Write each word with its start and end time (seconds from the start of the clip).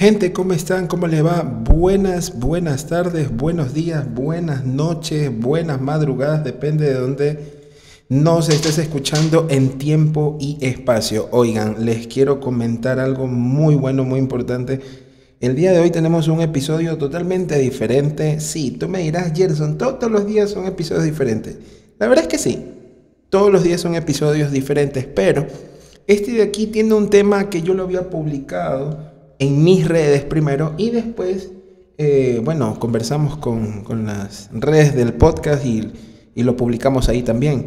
Gente, 0.00 0.32
¿cómo 0.32 0.54
están? 0.54 0.86
¿Cómo 0.86 1.06
les 1.06 1.22
va? 1.22 1.42
Buenas, 1.42 2.40
buenas 2.40 2.86
tardes, 2.86 3.30
buenos 3.36 3.74
días, 3.74 4.10
buenas 4.14 4.64
noches, 4.64 5.30
buenas 5.38 5.78
madrugadas, 5.78 6.42
depende 6.42 6.86
de 6.86 6.94
dónde 6.94 7.38
nos 8.08 8.48
estés 8.48 8.78
escuchando 8.78 9.46
en 9.50 9.76
tiempo 9.76 10.38
y 10.40 10.56
espacio. 10.62 11.28
Oigan, 11.32 11.84
les 11.84 12.06
quiero 12.06 12.40
comentar 12.40 12.98
algo 12.98 13.26
muy 13.26 13.74
bueno, 13.74 14.04
muy 14.04 14.18
importante. 14.18 14.80
El 15.38 15.54
día 15.54 15.70
de 15.70 15.80
hoy 15.80 15.90
tenemos 15.90 16.28
un 16.28 16.40
episodio 16.40 16.96
totalmente 16.96 17.58
diferente. 17.58 18.40
Sí, 18.40 18.70
tú 18.70 18.88
me 18.88 19.00
dirás, 19.00 19.34
Gerson, 19.36 19.76
todos 19.76 20.10
los 20.10 20.26
días 20.26 20.48
son 20.48 20.64
episodios 20.64 21.04
diferentes. 21.04 21.58
La 21.98 22.08
verdad 22.08 22.24
es 22.24 22.30
que 22.30 22.38
sí, 22.38 22.64
todos 23.28 23.52
los 23.52 23.62
días 23.62 23.82
son 23.82 23.94
episodios 23.94 24.50
diferentes, 24.50 25.04
pero 25.04 25.46
este 26.06 26.32
de 26.32 26.42
aquí 26.42 26.68
tiene 26.68 26.94
un 26.94 27.10
tema 27.10 27.50
que 27.50 27.60
yo 27.60 27.74
lo 27.74 27.82
había 27.82 28.08
publicado 28.08 29.09
en 29.40 29.64
mis 29.64 29.88
redes 29.88 30.22
primero 30.22 30.74
y 30.76 30.90
después, 30.90 31.50
eh, 31.98 32.40
bueno, 32.44 32.78
conversamos 32.78 33.38
con, 33.38 33.82
las 34.06 34.50
redes 34.52 34.94
del 34.94 35.14
podcast 35.14 35.64
y, 35.66 35.90
lo 36.36 36.56
publicamos 36.56 37.10
ahí 37.10 37.22
también. 37.22 37.66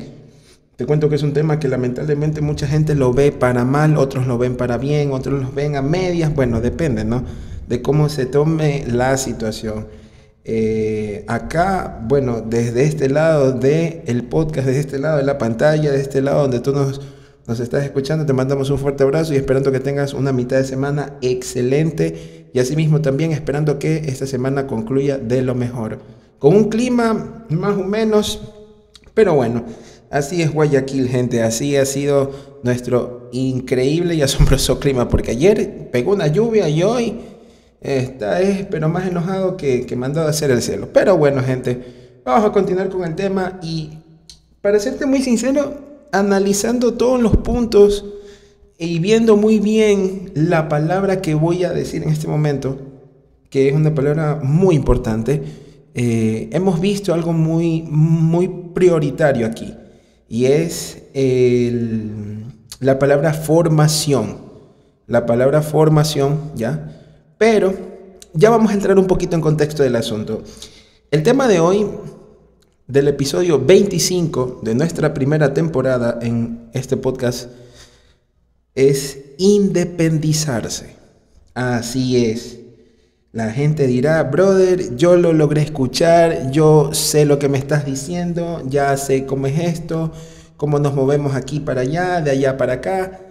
Te 0.77 0.87
cuento 0.87 1.07
que 1.07 1.15
es 1.15 1.21
un 1.21 1.33
tema 1.33 1.59
que 1.59 1.67
lamentablemente 1.67 2.41
mucha 2.41 2.65
gente 2.65 2.95
lo 2.95 3.13
ve 3.13 3.31
para 3.31 3.65
mal, 3.65 3.97
otros 3.97 4.25
lo 4.25 4.39
ven 4.39 4.55
para 4.55 4.79
bien, 4.79 5.11
otros 5.11 5.43
lo 5.43 5.51
ven 5.51 5.75
a 5.75 5.83
medias, 5.83 6.33
bueno, 6.33 6.59
depende, 6.59 7.05
¿no? 7.05 7.23
De 7.67 7.83
cómo 7.83 8.09
se 8.09 8.25
tome 8.25 8.83
la 8.87 9.17
situación. 9.17 9.85
Eh, 10.43 11.23
acá, 11.27 11.99
bueno, 12.07 12.41
desde 12.41 12.83
este 12.83 13.09
lado 13.09 13.51
del 13.51 14.01
el 14.07 14.23
podcast, 14.23 14.65
desde 14.65 14.79
este 14.79 14.97
lado 14.97 15.17
de 15.17 15.23
la 15.23 15.37
pantalla, 15.37 15.91
de 15.91 16.01
este 16.01 16.21
lado 16.23 16.41
donde 16.41 16.59
tú 16.59 16.71
nos 16.71 16.99
nos 17.47 17.59
estás 17.59 17.83
escuchando, 17.83 18.25
te 18.25 18.33
mandamos 18.33 18.69
un 18.69 18.77
fuerte 18.77 19.03
abrazo 19.03 19.33
y 19.33 19.37
esperando 19.37 19.71
que 19.71 19.81
tengas 19.81 20.13
una 20.13 20.31
mitad 20.31 20.57
de 20.57 20.63
semana 20.63 21.17
excelente 21.21 22.49
y 22.53 22.59
asimismo 22.59 23.01
también 23.01 23.31
esperando 23.31 23.79
que 23.79 23.97
esta 24.05 24.25
semana 24.25 24.65
concluya 24.65 25.17
de 25.17 25.41
lo 25.41 25.53
mejor. 25.53 25.99
Con 26.39 26.55
un 26.55 26.69
clima 26.69 27.45
más 27.49 27.77
o 27.77 27.83
menos, 27.83 28.39
pero 29.13 29.33
bueno, 29.33 29.65
así 30.09 30.41
es 30.41 30.53
Guayaquil, 30.53 31.09
gente, 31.09 31.43
así 31.43 31.75
ha 31.75 31.85
sido 31.85 32.31
nuestro 32.63 33.29
increíble 33.33 34.15
y 34.15 34.21
asombroso 34.21 34.79
clima, 34.79 35.09
porque 35.09 35.31
ayer 35.31 35.89
pegó 35.91 36.13
una 36.13 36.27
lluvia 36.27 36.69
y 36.69 36.81
hoy 36.83 37.19
está, 37.81 38.39
es, 38.41 38.65
pero 38.67 38.87
más 38.87 39.05
enojado 39.05 39.57
que, 39.57 39.85
que 39.85 39.95
mandó 39.97 40.21
a 40.21 40.29
hacer 40.29 40.49
el 40.49 40.61
cielo. 40.61 40.89
Pero 40.93 41.17
bueno, 41.17 41.43
gente, 41.43 42.21
vamos 42.23 42.45
a 42.45 42.53
continuar 42.53 42.87
con 42.87 43.03
el 43.03 43.15
tema 43.15 43.59
y 43.61 43.97
para 44.61 44.79
serte 44.79 45.05
muy 45.05 45.21
sincero, 45.21 45.82
analizando 46.13 46.93
todos 46.93 47.21
los 47.21 47.35
puntos 47.37 48.05
y 48.77 48.99
viendo 48.99 49.35
muy 49.35 49.59
bien 49.59 50.31
la 50.35 50.69
palabra 50.69 51.21
que 51.21 51.33
voy 51.33 51.63
a 51.63 51.71
decir 51.71 52.03
en 52.03 52.09
este 52.09 52.27
momento, 52.27 52.77
que 53.49 53.69
es 53.69 53.75
una 53.75 53.93
palabra 53.93 54.39
muy 54.41 54.75
importante, 54.75 55.43
eh, 55.95 56.49
hemos 56.53 56.79
visto 56.79 57.13
algo 57.13 57.33
muy, 57.33 57.83
muy 57.83 58.47
prioritario 58.73 59.45
aquí, 59.45 59.73
y 60.29 60.45
es 60.45 61.03
la 62.79 62.97
palabra 62.99 63.33
formación. 63.33 64.41
La 65.05 65.25
palabra 65.25 65.61
formación, 65.61 66.53
¿ya? 66.55 67.03
Pero 67.37 67.73
ya 68.33 68.49
vamos 68.49 68.71
a 68.71 68.73
entrar 68.73 68.97
un 68.97 69.05
poquito 69.05 69.35
en 69.35 69.41
contexto 69.41 69.83
del 69.83 69.95
asunto. 69.95 70.41
El 71.11 71.21
tema 71.23 71.47
de 71.47 71.59
hoy 71.59 71.85
del 72.93 73.07
episodio 73.07 73.59
25 73.59 74.59
de 74.61 74.75
nuestra 74.75 75.15
primera 75.15 75.51
temporada 75.51 76.19
en 76.21 76.69
este 76.73 76.95
podcast 76.95 77.49
es 78.75 79.17
independizarse. 79.39 80.95
Así 81.55 82.23
es. 82.23 82.59
La 83.31 83.49
gente 83.49 83.87
dirá, 83.87 84.21
brother, 84.21 84.95
yo 84.95 85.15
lo 85.15 85.33
logré 85.33 85.63
escuchar, 85.63 86.51
yo 86.51 86.93
sé 86.93 87.25
lo 87.25 87.39
que 87.39 87.49
me 87.49 87.57
estás 87.57 87.83
diciendo, 87.83 88.61
ya 88.69 88.95
sé 88.95 89.25
cómo 89.25 89.47
es 89.47 89.57
esto, 89.57 90.11
cómo 90.55 90.77
nos 90.77 90.93
movemos 90.93 91.33
aquí 91.33 91.59
para 91.59 91.81
allá, 91.81 92.21
de 92.21 92.29
allá 92.29 92.57
para 92.57 92.73
acá. 92.73 93.21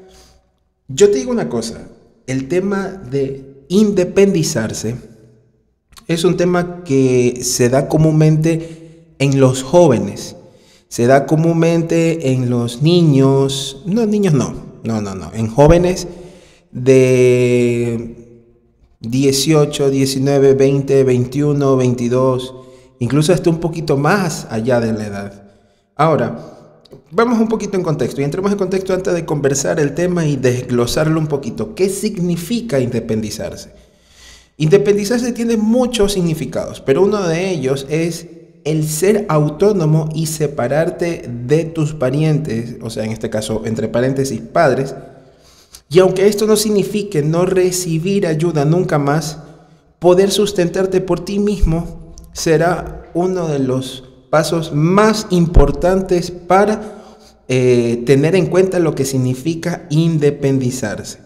Yo 0.89 1.09
te 1.09 1.19
digo 1.19 1.31
una 1.31 1.49
cosa, 1.49 1.87
el 2.27 2.49
tema 2.49 2.89
de 2.89 3.65
independizarse 3.69 4.97
es 6.09 6.25
un 6.25 6.37
tema 6.37 6.83
que 6.83 7.39
se 7.45 7.69
da 7.69 7.87
comúnmente 7.87 8.82
en 9.23 9.39
los 9.39 9.63
jóvenes. 9.63 10.35
Se 10.89 11.07
da 11.07 11.27
comúnmente 11.27 12.33
en 12.33 12.51
los 12.51 12.83
niños, 12.83 13.83
no, 13.87 14.05
niños 14.05 14.35
no, 14.35 14.53
no, 14.83 15.01
no, 15.01 15.15
no, 15.15 15.33
en 15.33 15.47
jóvenes 15.47 16.09
de 16.73 18.43
18, 19.01 19.91
19, 19.91 20.55
20, 20.55 21.05
21, 21.05 21.77
22, 21.77 22.55
incluso 22.99 23.33
hasta 23.33 23.49
un 23.49 23.61
poquito 23.61 23.97
más 23.97 24.49
allá 24.51 24.81
de 24.81 24.93
la 24.93 25.07
edad. 25.07 25.43
Ahora, 25.95 26.37
vamos 27.13 27.39
un 27.39 27.49
poquito 27.49 27.77
en 27.77 27.85
contexto 27.85 28.21
y 28.21 28.25
entremos 28.25 28.51
en 28.51 28.59
contexto 28.59 28.93
antes 28.93 29.15
de 29.15 29.25
conversar 29.25 29.79
el 29.79 29.95
tema 29.95 30.27
y 30.27 30.35
desglosarlo 30.37 31.21
un 31.21 31.29
poquito. 31.29 31.77
¿Qué 31.77 31.89
significa 31.89 32.81
independizarse? 32.81 33.73
Independizarse 34.57 35.33
tiene 35.33 35.57
muchos 35.57 36.13
significados, 36.13 36.81
pero 36.81 37.03
uno 37.03 37.23
de 37.23 37.51
ellos 37.51 37.87
es 37.89 38.27
el 38.65 38.89
ser 38.89 39.27
autónomo 39.29 40.09
y 40.15 40.27
separarte 40.27 41.29
de 41.47 41.65
tus 41.65 41.95
parientes, 41.95 42.77
o 42.83 42.91
sea, 42.91 43.05
en 43.05 43.13
este 43.13 43.31
caso, 43.31 43.63
entre 43.65 43.89
paréntesis, 43.89 44.41
padres, 44.41 44.95
y 45.89 45.99
aunque 45.99 46.27
esto 46.27 46.47
no 46.47 46.57
signifique 46.57 47.23
no 47.23 47.45
recibir 47.45 48.27
ayuda 48.27 48.65
nunca 48.65 48.99
más, 48.99 49.39
poder 49.99 50.31
sustentarte 50.31 51.01
por 51.01 51.25
ti 51.25 51.39
mismo 51.39 52.15
será 52.33 53.11
uno 53.15 53.47
de 53.49 53.59
los 53.59 54.05
pasos 54.31 54.73
más 54.75 55.27
importantes 55.31 56.31
para 56.31 57.03
eh, 57.49 58.03
tener 58.07 58.35
en 58.35 58.47
cuenta 58.47 58.79
lo 58.79 58.95
que 58.95 59.05
significa 59.05 59.87
independizarse. 59.91 61.19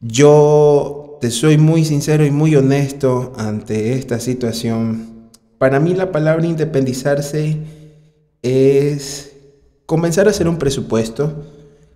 Yo 0.00 1.18
te 1.20 1.30
soy 1.30 1.58
muy 1.58 1.84
sincero 1.84 2.24
y 2.24 2.30
muy 2.30 2.56
honesto 2.56 3.32
ante 3.36 3.92
esta 3.92 4.18
situación 4.18 5.15
para 5.58 5.80
mí 5.80 5.94
la 5.94 6.12
palabra 6.12 6.46
independizarse 6.46 7.56
es 8.42 9.32
comenzar 9.86 10.26
a 10.26 10.30
hacer 10.30 10.48
un 10.48 10.58
presupuesto, 10.58 11.44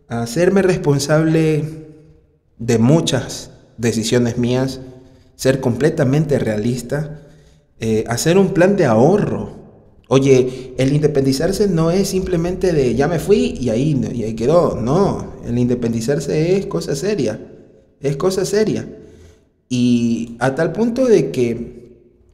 a 0.09 0.22
hacerme 0.22 0.62
responsable 0.62 1.65
de 2.59 2.78
muchas 2.78 3.50
decisiones 3.76 4.38
mías, 4.38 4.81
ser 5.37 5.60
completamente 5.60 6.38
realista, 6.38 7.22
eh, 7.78 8.04
hacer 8.09 8.38
un 8.38 8.50
plan 8.50 8.76
de 8.76 8.84
ahorro. 8.84 9.59
Oye, 10.09 10.75
el 10.76 10.93
independizarse 10.93 11.69
no 11.69 11.91
es 11.91 12.09
simplemente 12.09 12.72
de 12.72 12.94
ya 12.94 13.09
me 13.09 13.19
fui 13.19 13.56
y 13.60 13.70
ahí, 13.70 13.99
y 14.12 14.25
ahí 14.25 14.34
quedó. 14.34 14.76
No, 14.76 15.34
el 15.47 15.56
independizarse 15.59 16.56
es 16.56 16.66
cosa 16.66 16.97
seria, 16.97 17.41
es 18.00 18.16
cosa 18.16 18.44
seria. 18.44 18.88
Y 19.69 20.37
a 20.41 20.54
tal 20.54 20.72
punto 20.72 21.06
de 21.06 21.31
que 21.31 21.80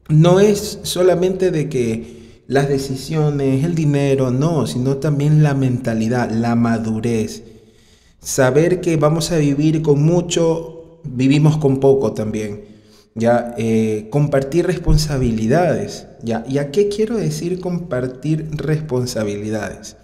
no 0.09 0.41
es 0.41 0.81
solamente 0.83 1.51
de 1.51 1.69
que 1.69 2.43
las 2.47 2.69
decisiones, 2.69 3.65
el 3.65 3.75
dinero, 3.75 4.31
no, 4.31 4.67
sino 4.67 4.99
también 4.99 5.43
la 5.43 5.55
mentalidad, 5.55 6.31
la 6.31 6.55
madurez. 6.55 7.43
Saber 8.21 8.81
que 8.81 8.97
vamos 8.97 9.33
a 9.33 9.39
vivir 9.39 9.83
con 9.83 10.03
mucho, 10.03 11.01
vivimos 11.05 11.59
con 11.59 11.81
poco 11.81 12.13
también. 12.13 12.65
Ya, 13.15 13.55
eh, 13.57 14.09
compartir 14.11 14.67
responsabilidades. 14.67 16.07
Ya, 16.23 16.45
¿y 16.49 16.59
a 16.59 16.71
qué 16.71 16.89
quiero 16.89 17.17
decir 17.17 17.61
compartir 17.61 18.49
responsabilidades? 18.53 19.97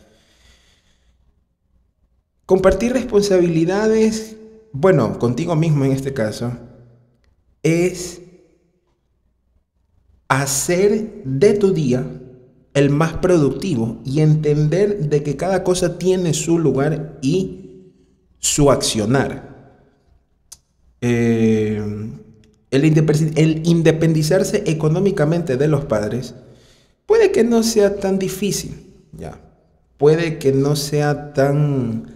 Compartir 2.47 2.93
responsabilidades, 2.93 4.37
bueno, 4.73 5.19
contigo 5.19 5.55
mismo 5.55 5.85
en 5.85 5.93
este 5.93 6.12
caso, 6.12 6.53
es 7.62 8.22
hacer 10.40 11.23
de 11.25 11.55
tu 11.55 11.73
día 11.73 12.06
el 12.75 12.88
más 12.88 13.14
productivo 13.14 14.00
y 14.05 14.20
entender 14.20 15.11
de 15.11 15.23
que 15.23 15.37
cada 15.37 15.62
cosa 15.62 15.99
tiene 15.99 16.32
su 16.32 16.58
lugar 16.58 17.19
y 17.20 17.90
su 18.38 18.70
accionar. 18.70 19.81
Eh, 21.02 21.82
el, 22.70 23.62
independizarse 23.67 24.62
económicamente 24.67 25.56
de 25.56 25.69
los 25.69 25.84
padres 25.84 26.35
puede 27.05 27.31
que 27.31 27.44
no 27.44 27.62
sea 27.62 27.96
tan 27.96 28.19
difícil, 28.19 28.87
ya. 29.12 29.38
Puede 29.99 30.38
que 30.38 30.52
no 30.52 30.75
sea 30.75 31.35
tan, 31.35 32.06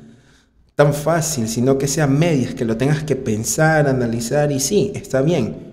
tan 0.75 0.95
fácil, 0.95 1.49
sino 1.49 1.77
que 1.77 1.87
sea 1.87 2.07
medias, 2.07 2.55
que 2.55 2.65
lo 2.65 2.77
tengas 2.77 3.05
que 3.05 3.15
pensar, 3.15 3.87
analizar 3.87 4.51
y 4.51 4.59
sí, 4.59 4.91
está 4.95 5.21
bien 5.21 5.67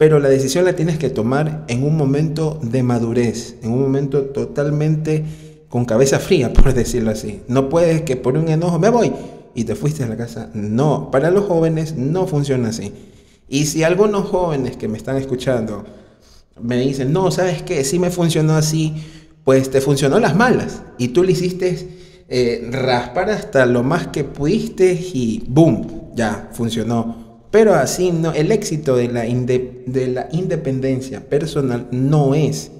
pero 0.00 0.18
la 0.18 0.30
decisión 0.30 0.64
la 0.64 0.74
tienes 0.74 0.96
que 0.96 1.10
tomar 1.10 1.66
en 1.68 1.84
un 1.84 1.94
momento 1.94 2.58
de 2.62 2.82
madurez, 2.82 3.56
en 3.62 3.70
un 3.70 3.82
momento 3.82 4.22
totalmente 4.22 5.26
con 5.68 5.84
cabeza 5.84 6.18
fría, 6.18 6.50
por 6.54 6.72
decirlo 6.72 7.10
así. 7.10 7.42
No 7.48 7.68
puedes 7.68 8.00
que 8.00 8.16
por 8.16 8.38
un 8.38 8.48
enojo 8.48 8.78
me 8.78 8.88
voy 8.88 9.12
y 9.54 9.64
te 9.64 9.74
fuiste 9.74 10.02
a 10.02 10.08
la 10.08 10.16
casa. 10.16 10.48
No, 10.54 11.10
para 11.10 11.30
los 11.30 11.44
jóvenes 11.44 11.96
no 11.96 12.26
funciona 12.26 12.70
así. 12.70 12.94
Y 13.46 13.66
si 13.66 13.82
algunos 13.82 14.26
jóvenes 14.26 14.78
que 14.78 14.88
me 14.88 14.96
están 14.96 15.18
escuchando 15.18 15.84
me 16.58 16.78
dicen, 16.78 17.12
no, 17.12 17.30
¿sabes 17.30 17.60
qué? 17.62 17.84
Si 17.84 17.98
me 17.98 18.08
funcionó 18.08 18.54
así, 18.54 18.94
pues 19.44 19.70
te 19.70 19.82
funcionó 19.82 20.18
las 20.18 20.34
malas. 20.34 20.80
Y 20.96 21.08
tú 21.08 21.24
le 21.24 21.32
hiciste 21.32 22.24
eh, 22.26 22.66
raspar 22.72 23.28
hasta 23.28 23.66
lo 23.66 23.82
más 23.82 24.06
que 24.06 24.24
pudiste 24.24 24.94
y 24.94 25.44
¡boom! 25.46 26.14
Ya 26.14 26.48
funcionó. 26.54 27.29
Pero 27.50 27.74
así 27.74 28.12
no, 28.12 28.32
el 28.32 28.52
éxito 28.52 28.96
de 28.96 29.08
la, 29.08 29.22
de 29.22 30.08
la 30.08 30.28
independencia 30.30 31.28
personal 31.28 31.88
no 31.90 32.34
es, 32.34 32.70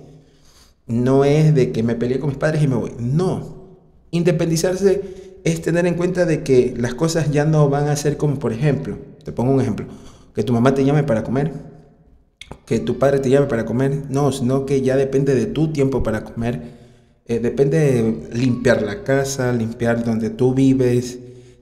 no 0.86 1.24
es 1.24 1.54
de 1.54 1.72
que 1.72 1.82
me 1.82 1.96
peleé 1.96 2.20
con 2.20 2.30
mis 2.30 2.38
padres 2.38 2.62
y 2.62 2.68
me 2.68 2.76
voy. 2.76 2.92
No. 2.98 3.78
Independizarse 4.12 5.02
es 5.44 5.62
tener 5.62 5.86
en 5.86 5.94
cuenta 5.94 6.24
de 6.24 6.42
que 6.42 6.74
las 6.76 6.94
cosas 6.94 7.30
ya 7.32 7.44
no 7.44 7.68
van 7.68 7.88
a 7.88 7.96
ser 7.96 8.16
como, 8.16 8.38
por 8.38 8.52
ejemplo, 8.52 8.98
te 9.24 9.32
pongo 9.32 9.52
un 9.52 9.60
ejemplo, 9.60 9.86
que 10.34 10.44
tu 10.44 10.52
mamá 10.52 10.74
te 10.74 10.84
llame 10.84 11.02
para 11.02 11.24
comer, 11.24 11.52
que 12.66 12.78
tu 12.78 12.98
padre 12.98 13.18
te 13.18 13.30
llame 13.30 13.46
para 13.46 13.64
comer, 13.64 14.04
no, 14.08 14.30
sino 14.30 14.66
que 14.66 14.82
ya 14.82 14.96
depende 14.96 15.34
de 15.34 15.46
tu 15.46 15.72
tiempo 15.72 16.02
para 16.02 16.24
comer, 16.24 16.78
eh, 17.26 17.38
depende 17.38 17.78
de 17.78 18.28
limpiar 18.32 18.82
la 18.82 19.02
casa, 19.02 19.52
limpiar 19.52 20.04
donde 20.04 20.30
tú 20.30 20.54
vives, 20.54 21.18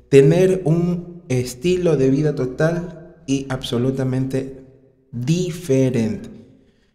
tener 0.09 0.63
un 0.65 1.23
estilo 1.29 1.97
de 1.97 2.11
vida 2.11 2.35
total 2.35 2.98
y 3.29 3.47
absolutamente 3.51 4.65
diferente. 5.13 6.31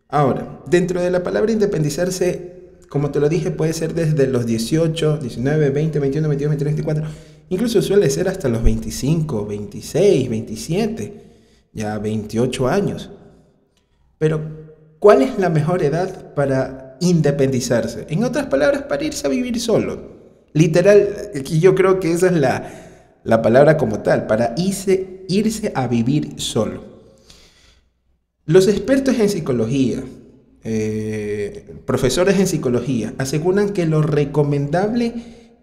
Ahora, 0.09 0.59
dentro 0.65 0.99
de 0.99 1.11
la 1.11 1.23
palabra 1.23 1.51
independizarse, 1.51 2.79
como 2.89 3.11
te 3.11 3.19
lo 3.19 3.29
dije, 3.29 3.51
puede 3.51 3.71
ser 3.73 3.93
desde 3.93 4.27
los 4.27 4.45
18, 4.47 5.19
19, 5.19 5.69
20, 5.69 5.99
21, 5.99 6.27
22, 6.27 6.49
23, 6.49 6.75
24, 6.75 7.03
incluso 7.49 7.81
suele 7.83 8.09
ser 8.09 8.27
hasta 8.27 8.49
los 8.49 8.63
25, 8.63 9.45
26, 9.45 10.29
27, 10.29 11.13
ya 11.71 11.99
28 11.99 12.67
años. 12.67 13.11
Pero, 14.17 14.41
¿cuál 14.97 15.21
es 15.21 15.37
la 15.37 15.49
mejor 15.49 15.83
edad 15.83 16.33
para 16.33 16.97
independizarse? 16.99 18.07
En 18.09 18.23
otras 18.23 18.47
palabras, 18.47 18.83
para 18.83 19.03
irse 19.03 19.27
a 19.27 19.29
vivir 19.29 19.59
solo. 19.59 20.13
Literal, 20.53 21.31
yo 21.59 21.75
creo 21.75 21.99
que 21.99 22.11
esa 22.11 22.27
es 22.27 22.33
la, 22.33 22.82
palabra 23.41 23.77
como 23.77 23.99
tal, 23.99 24.27
para 24.27 24.53
irse, 24.57 25.25
irse 25.27 25.71
a 25.75 25.87
vivir 25.87 26.33
solo. 26.37 26.83
Los 28.45 28.67
expertos 28.67 29.17
en 29.19 29.29
psicología, 29.29 30.03
eh, 30.63 31.75
profesores 31.85 32.39
en 32.39 32.47
psicología, 32.47 33.13
aseguran 33.17 33.69
que 33.69 33.85
lo 33.85 34.01
recomendable 34.01 35.13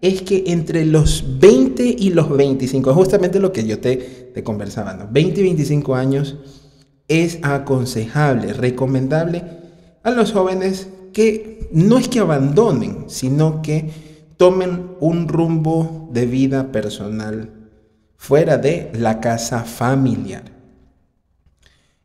es 0.01 0.23
que 0.23 0.45
entre 0.47 0.85
los 0.85 1.39
20 1.39 1.95
y 1.97 2.09
los 2.09 2.35
25, 2.35 2.93
justamente 2.93 3.39
lo 3.39 3.53
que 3.53 3.65
yo 3.65 3.79
te, 3.79 3.97
te 4.33 4.43
conversaba, 4.43 4.95
¿no? 4.95 5.07
20 5.11 5.41
y 5.41 5.43
25 5.43 5.93
años, 5.93 6.37
es 7.07 7.39
aconsejable, 7.43 8.53
recomendable 8.53 9.43
a 10.01 10.11
los 10.11 10.31
jóvenes 10.31 10.87
que 11.13 11.69
no 11.71 11.97
es 11.97 12.07
que 12.07 12.19
abandonen, 12.19 13.05
sino 13.07 13.61
que 13.61 14.10
tomen 14.41 14.95
un 14.99 15.27
rumbo 15.27 16.09
de 16.11 16.25
vida 16.25 16.71
personal 16.71 17.51
fuera 18.17 18.57
de 18.57 18.89
la 18.95 19.19
casa 19.19 19.65
familiar 19.65 20.45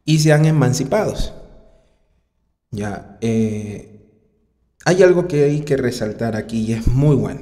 y 0.05 0.19
sean 0.19 0.45
emancipados. 0.45 1.33
Ya, 2.71 3.17
eh, 3.23 4.07
hay 4.85 5.03
algo 5.03 5.27
que 5.27 5.45
hay 5.45 5.61
que 5.61 5.79
resaltar 5.79 6.37
aquí 6.37 6.59
y 6.59 6.73
es 6.75 6.87
muy 6.89 7.17
bueno. 7.17 7.41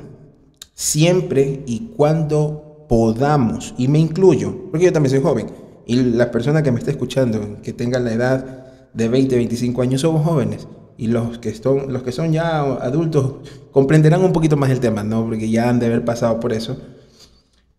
Siempre 0.75 1.65
y 1.67 1.89
cuando 1.97 2.87
podamos, 2.89 3.75
y 3.77 3.89
me 3.89 3.99
incluyo, 3.99 4.71
porque 4.71 4.87
yo 4.87 4.93
también 4.93 5.11
soy 5.11 5.23
joven, 5.23 5.51
y 5.87 5.97
la 5.97 6.31
persona 6.31 6.63
que 6.63 6.71
me 6.71 6.79
está 6.79 6.93
escuchando, 6.93 7.61
que 7.65 7.73
tenga 7.73 7.99
la 7.99 8.13
edad 8.13 8.93
de 8.93 9.09
20, 9.09 9.35
25 9.35 9.83
años, 9.83 10.03
somos 10.03 10.25
jóvenes. 10.25 10.69
Y 10.97 11.09
los 11.09 11.39
que, 11.39 11.55
son, 11.55 11.93
los 11.93 12.03
que 12.03 12.13
son 12.13 12.33
ya 12.33 12.61
adultos 12.61 13.37
comprenderán 13.73 14.25
un 14.25 14.33
poquito 14.33 14.57
más 14.57 14.71
el 14.71 14.81
tema, 14.81 15.03
¿no? 15.03 15.25
Porque 15.25 15.51
ya 15.51 15.69
han 15.69 15.81
de 15.81 15.87
haber 15.87 16.05
pasado 16.05 16.39
por 16.41 16.53
eso. 16.53 16.77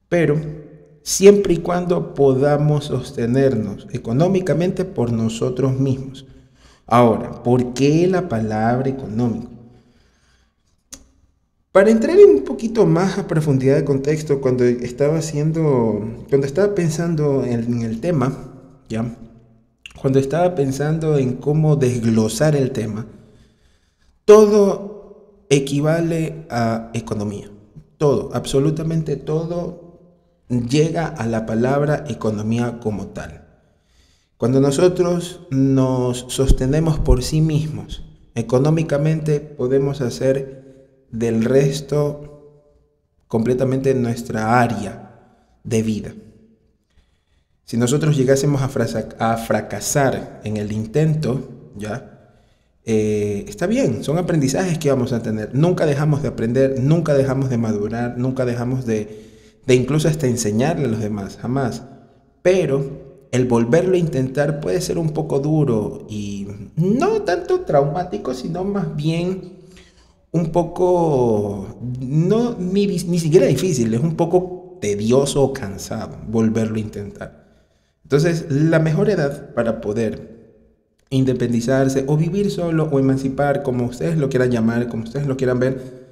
Pero 0.09 0.39
siempre 1.05 1.53
y 1.53 1.57
cuando 1.57 2.15
podamos 2.15 2.85
sostenernos 2.85 3.87
económicamente 3.91 4.85
por 4.85 5.11
nosotros 5.11 5.79
mismos. 5.79 6.25
Ahora, 6.87 7.43
¿por 7.43 7.73
qué 7.73 8.07
la 8.07 8.27
palabra 8.27 8.89
económico? 8.89 9.49
Para 11.71 11.91
entrar 11.91 12.17
en 12.17 12.29
un 12.29 12.43
poquito 12.43 12.85
más 12.85 13.17
a 13.17 13.27
profundidad 13.27 13.75
de 13.75 13.83
contexto, 13.83 14.39
cuando 14.39 14.63
estaba 14.63 15.17
haciendo, 15.17 16.23
cuando 16.29 16.47
estaba 16.47 16.73
pensando 16.73 17.43
en, 17.43 17.81
el 17.81 17.99
tema, 17.99 18.33
¿ya? 18.87 19.05
Cuando 19.99 20.19
estaba 20.19 20.55
pensando 20.55 21.17
en 21.17 21.35
cómo 21.35 21.75
desglosar 21.75 22.55
el 22.55 22.71
tema, 22.71 23.07
todo 24.25 25.45
equivale 25.49 26.45
a 26.49 26.91
economía. 26.93 27.49
Todo, 27.97 28.31
absolutamente 28.33 29.15
todo 29.15 29.99
llega 30.49 31.07
a 31.07 31.25
la 31.27 31.45
palabra 31.45 32.03
economía 32.07 32.79
como 32.79 33.07
tal. 33.07 33.45
Cuando 34.37 34.59
nosotros 34.59 35.41
nos 35.49 36.25
sostenemos 36.27 36.99
por 36.99 37.23
sí 37.23 37.41
mismos, 37.41 38.03
económicamente 38.35 39.39
podemos 39.39 40.01
hacer 40.01 41.07
del 41.09 41.45
resto 41.45 42.35
completamente 43.27 43.93
nuestra 43.93 44.59
área 44.61 45.59
de 45.63 45.81
vida. 45.81 46.13
Si 47.65 47.77
nosotros 47.77 48.15
llegásemos 48.15 48.61
a, 48.61 49.37
fracasar 49.37 50.39
en 50.43 50.57
el 50.57 50.71
intento, 50.71 51.71
ya, 51.75 52.37
eh, 52.85 53.43
está 53.47 53.65
bien, 53.65 54.03
son 54.03 54.19
aprendizajes 54.19 54.77
que 54.77 54.91
vamos 54.91 55.13
a 55.13 55.23
tener. 55.23 55.55
Nunca 55.55 55.87
dejamos 55.87 56.21
de 56.21 56.27
aprender, 56.27 56.79
nunca 56.79 57.15
dejamos 57.15 57.49
de 57.49 57.57
madurar, 57.57 58.19
nunca 58.19 58.45
dejamos 58.45 58.85
de, 58.85 59.49
de 59.65 59.73
incluso 59.73 60.07
hasta 60.07 60.27
enseñarle 60.27 60.85
a 60.85 60.89
los 60.89 60.99
demás, 60.99 61.37
jamás. 61.41 61.81
Pero 62.43 63.27
el 63.31 63.45
volverlo 63.45 63.95
a 63.95 63.97
intentar 63.97 64.59
puede 64.59 64.79
ser 64.79 64.99
un 64.99 65.09
poco 65.09 65.39
duro 65.39 66.05
y 66.07 66.47
no 66.75 67.23
tanto 67.23 67.61
traumático, 67.61 68.35
sino 68.35 68.63
más 68.63 68.95
bien 68.95 69.53
un 70.31 70.51
poco, 70.51 71.79
no 71.99 72.55
ni, 72.59 72.85
ni 72.85 73.17
siquiera 73.17 73.47
difícil, 73.47 73.91
es 73.91 74.01
un 74.01 74.15
poco 74.15 74.77
tedioso 74.79 75.41
o 75.41 75.51
cansado 75.51 76.15
volverlo 76.27 76.75
a 76.75 76.79
intentar. 76.79 77.44
Entonces, 78.05 78.45
la 78.51 78.77
mejor 78.77 79.09
edad 79.09 79.53
para 79.55 79.81
poder 79.81 80.35
independizarse 81.09 82.03
o 82.05 82.17
vivir 82.17 82.51
solo 82.51 82.87
o 82.91 82.99
emancipar, 82.99 83.63
como 83.63 83.85
ustedes 83.85 84.17
lo 84.17 84.29
quieran 84.29 84.51
llamar, 84.51 84.87
como 84.89 85.05
ustedes 85.05 85.25
lo 85.25 85.37
quieran 85.37 85.59
ver, 85.59 86.05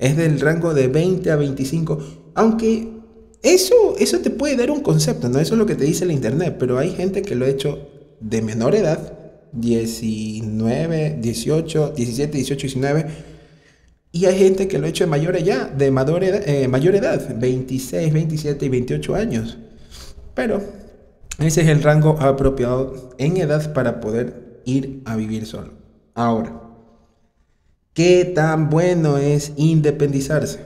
es 0.00 0.16
del 0.16 0.40
rango 0.40 0.74
de 0.74 0.88
20 0.88 1.30
a 1.30 1.36
25, 1.36 1.98
aunque 2.34 2.88
eso, 3.42 3.94
eso 3.98 4.18
te 4.18 4.30
puede 4.30 4.56
dar 4.56 4.72
un 4.72 4.80
concepto, 4.80 5.28
¿no? 5.28 5.38
Eso 5.38 5.54
es 5.54 5.58
lo 5.58 5.66
que 5.66 5.76
te 5.76 5.84
dice 5.84 6.04
el 6.04 6.10
internet, 6.10 6.56
pero 6.58 6.76
hay 6.76 6.90
gente 6.90 7.22
que 7.22 7.36
lo 7.36 7.44
ha 7.44 7.48
hecho 7.48 7.88
de 8.20 8.42
menor 8.42 8.74
edad, 8.74 9.12
19, 9.52 11.18
18, 11.20 11.92
17, 11.96 12.36
18, 12.36 12.60
19 12.60 13.06
y 14.10 14.24
hay 14.26 14.38
gente 14.38 14.66
que 14.66 14.78
lo 14.78 14.86
ha 14.86 14.88
hecho 14.88 15.04
de 15.04 15.10
mayor 15.10 15.36
edad, 15.36 15.70
de 15.70 15.86
eh, 15.86 16.68
mayor 16.68 16.96
edad, 16.96 17.38
26, 17.38 18.12
27 18.12 18.66
y 18.66 18.68
28 18.68 19.14
años. 19.14 19.58
Pero 20.34 20.62
ese 21.38 21.62
es 21.62 21.68
el 21.68 21.82
rango 21.82 22.20
apropiado 22.20 23.10
en 23.18 23.36
edad 23.36 23.72
para 23.72 24.00
poder 24.00 24.62
ir 24.64 25.02
a 25.04 25.16
vivir 25.16 25.46
solo. 25.46 25.72
Ahora, 26.14 26.60
¿qué 27.94 28.24
tan 28.24 28.70
bueno 28.70 29.18
es 29.18 29.52
independizarse? 29.56 30.60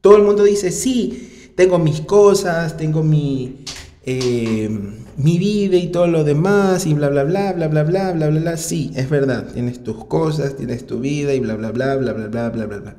Todo 0.00 0.16
el 0.16 0.22
mundo 0.22 0.44
dice, 0.44 0.70
sí, 0.70 1.52
tengo 1.56 1.78
mis 1.78 2.00
cosas, 2.00 2.76
tengo 2.76 3.02
mi... 3.02 3.64
Eh, 4.06 5.00
mi 5.16 5.38
vida 5.38 5.76
y 5.76 5.88
todo 5.88 6.06
lo 6.06 6.24
demás 6.24 6.86
y 6.86 6.94
bla, 6.94 7.08
bla, 7.08 7.24
bla, 7.24 7.52
bla, 7.52 7.68
bla, 7.68 7.82
bla, 7.84 8.12
bla, 8.12 8.28
bla, 8.28 8.40
bla. 8.40 8.56
Sí, 8.56 8.92
es 8.94 9.08
verdad. 9.08 9.52
Tienes 9.52 9.82
tus 9.82 10.04
cosas, 10.06 10.56
tienes 10.56 10.86
tu 10.86 11.00
vida 11.00 11.34
y 11.34 11.40
bla, 11.40 11.54
bla, 11.56 11.70
bla, 11.70 11.96
bla, 11.96 12.12
bla, 12.12 12.26
bla, 12.28 12.50
bla, 12.50 12.66
bla, 12.66 12.78
bla. 12.78 12.96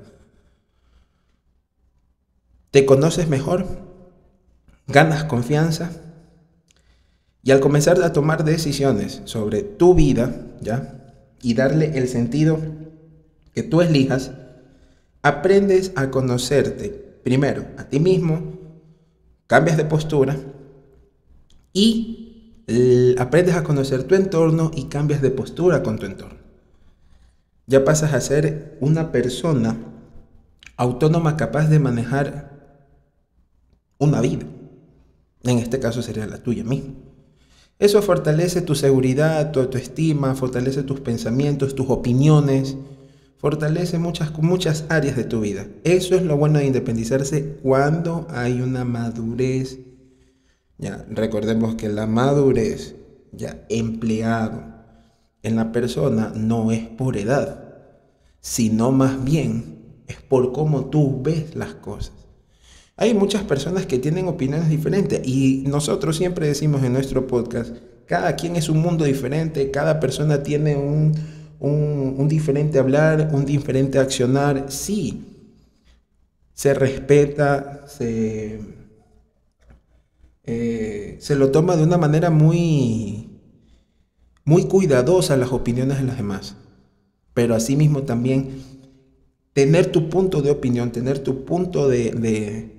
Te 2.71 2.85
conoces 2.85 3.29
mejor, 3.29 3.65
ganas 4.87 5.23
confianza 5.23 5.91
y 7.43 7.51
al 7.51 7.59
comenzar 7.59 8.01
a 8.03 8.13
tomar 8.13 8.43
decisiones 8.43 9.21
sobre 9.25 9.61
tu 9.61 9.93
vida, 9.93 10.35
¿ya? 10.61 11.13
Y 11.41 11.53
darle 11.53 11.97
el 11.97 12.07
sentido 12.07 12.59
que 13.53 13.63
tú 13.63 13.81
elijas, 13.81 14.31
aprendes 15.21 15.91
a 15.95 16.09
conocerte 16.11 16.89
primero 17.23 17.65
a 17.77 17.85
ti 17.85 17.99
mismo, 17.99 18.53
cambias 19.47 19.77
de 19.77 19.85
postura, 19.85 20.37
y 21.71 23.15
aprendes 23.19 23.55
a 23.55 23.63
conocer 23.63 24.03
tu 24.03 24.15
entorno 24.15 24.71
y 24.73 24.85
cambias 24.85 25.21
de 25.21 25.29
postura 25.29 25.83
con 25.83 25.99
tu 25.99 26.05
entorno. 26.05 26.39
Ya 27.67 27.83
pasas 27.83 28.13
a 28.13 28.21
ser 28.21 28.77
una 28.79 29.11
persona 29.11 29.77
autónoma 30.77 31.37
capaz 31.37 31.67
de 31.67 31.79
manejar 31.79 32.49
una 33.97 34.21
vida. 34.21 34.45
En 35.45 35.59
este 35.59 35.79
caso 35.79 36.01
sería 36.01 36.25
la 36.25 36.41
tuya 36.41 36.63
misma. 36.63 36.93
Eso 37.77 38.01
fortalece 38.01 38.61
tu 38.61 38.73
seguridad, 38.73 39.51
tu 39.51 39.59
autoestima, 39.59 40.33
fortalece 40.33 40.83
tus 40.83 41.01
pensamientos, 41.01 41.75
tus 41.75 41.89
opiniones, 41.89 42.77
fortalece 43.37 43.99
muchas, 43.99 44.37
muchas 44.39 44.85
áreas 44.89 45.17
de 45.17 45.25
tu 45.25 45.41
vida. 45.41 45.67
Eso 45.83 46.15
es 46.15 46.23
lo 46.23 46.37
bueno 46.37 46.59
de 46.59 46.65
independizarse 46.65 47.57
cuando 47.61 48.27
hay 48.29 48.61
una 48.61 48.85
madurez. 48.85 49.79
Ya, 50.77 51.05
recordemos 51.09 51.75
que 51.75 51.89
la 51.89 52.07
madurez, 52.07 52.95
ya 53.31 53.65
empleado 53.69 54.63
en 55.43 55.57
la 55.57 55.71
persona, 55.71 56.31
no 56.35 56.71
es 56.71 56.87
por 56.87 57.17
edad, 57.17 57.75
sino 58.39 58.91
más 58.91 59.23
bien 59.23 60.03
es 60.07 60.21
por 60.21 60.53
cómo 60.53 60.85
tú 60.85 61.21
ves 61.21 61.55
las 61.55 61.75
cosas. 61.75 62.24
Hay 62.97 63.13
muchas 63.13 63.43
personas 63.43 63.85
que 63.85 63.99
tienen 63.99 64.27
opiniones 64.27 64.69
diferentes 64.69 65.21
y 65.27 65.63
nosotros 65.67 66.15
siempre 66.15 66.47
decimos 66.47 66.81
en 66.83 66.93
nuestro 66.93 67.27
podcast, 67.27 67.75
cada 68.05 68.35
quien 68.35 68.55
es 68.55 68.69
un 68.69 68.77
mundo 68.79 69.03
diferente, 69.03 69.69
cada 69.69 69.99
persona 69.99 70.43
tiene 70.43 70.77
un, 70.77 71.13
un, 71.59 72.27
diferente 72.27 72.79
hablar, 72.79 73.31
un 73.33 73.45
diferente 73.45 73.99
accionar. 73.99 74.71
Sí, 74.71 75.25
se 76.53 76.73
respeta, 76.73 77.85
se, 77.87 78.61
eh, 80.43 81.17
se 81.19 81.35
lo 81.35 81.51
toma 81.51 81.75
de 81.75 81.83
una 81.83 81.97
manera 81.97 82.29
muy, 82.29 83.29
muy 84.45 84.65
cuidadosa 84.65 85.35
las 85.35 85.51
opiniones 85.51 85.97
de 85.97 86.05
los 86.05 86.15
demás. 86.15 86.55
Pero 87.33 87.55
asimismo 87.55 88.03
también 88.03 88.61
tener 89.51 89.91
tu 89.91 90.09
punto 90.09 90.41
de 90.41 90.51
opinión, 90.51 90.91
tener 90.91 91.19
tu 91.19 91.43
punto 91.43 91.89
de, 91.89 92.74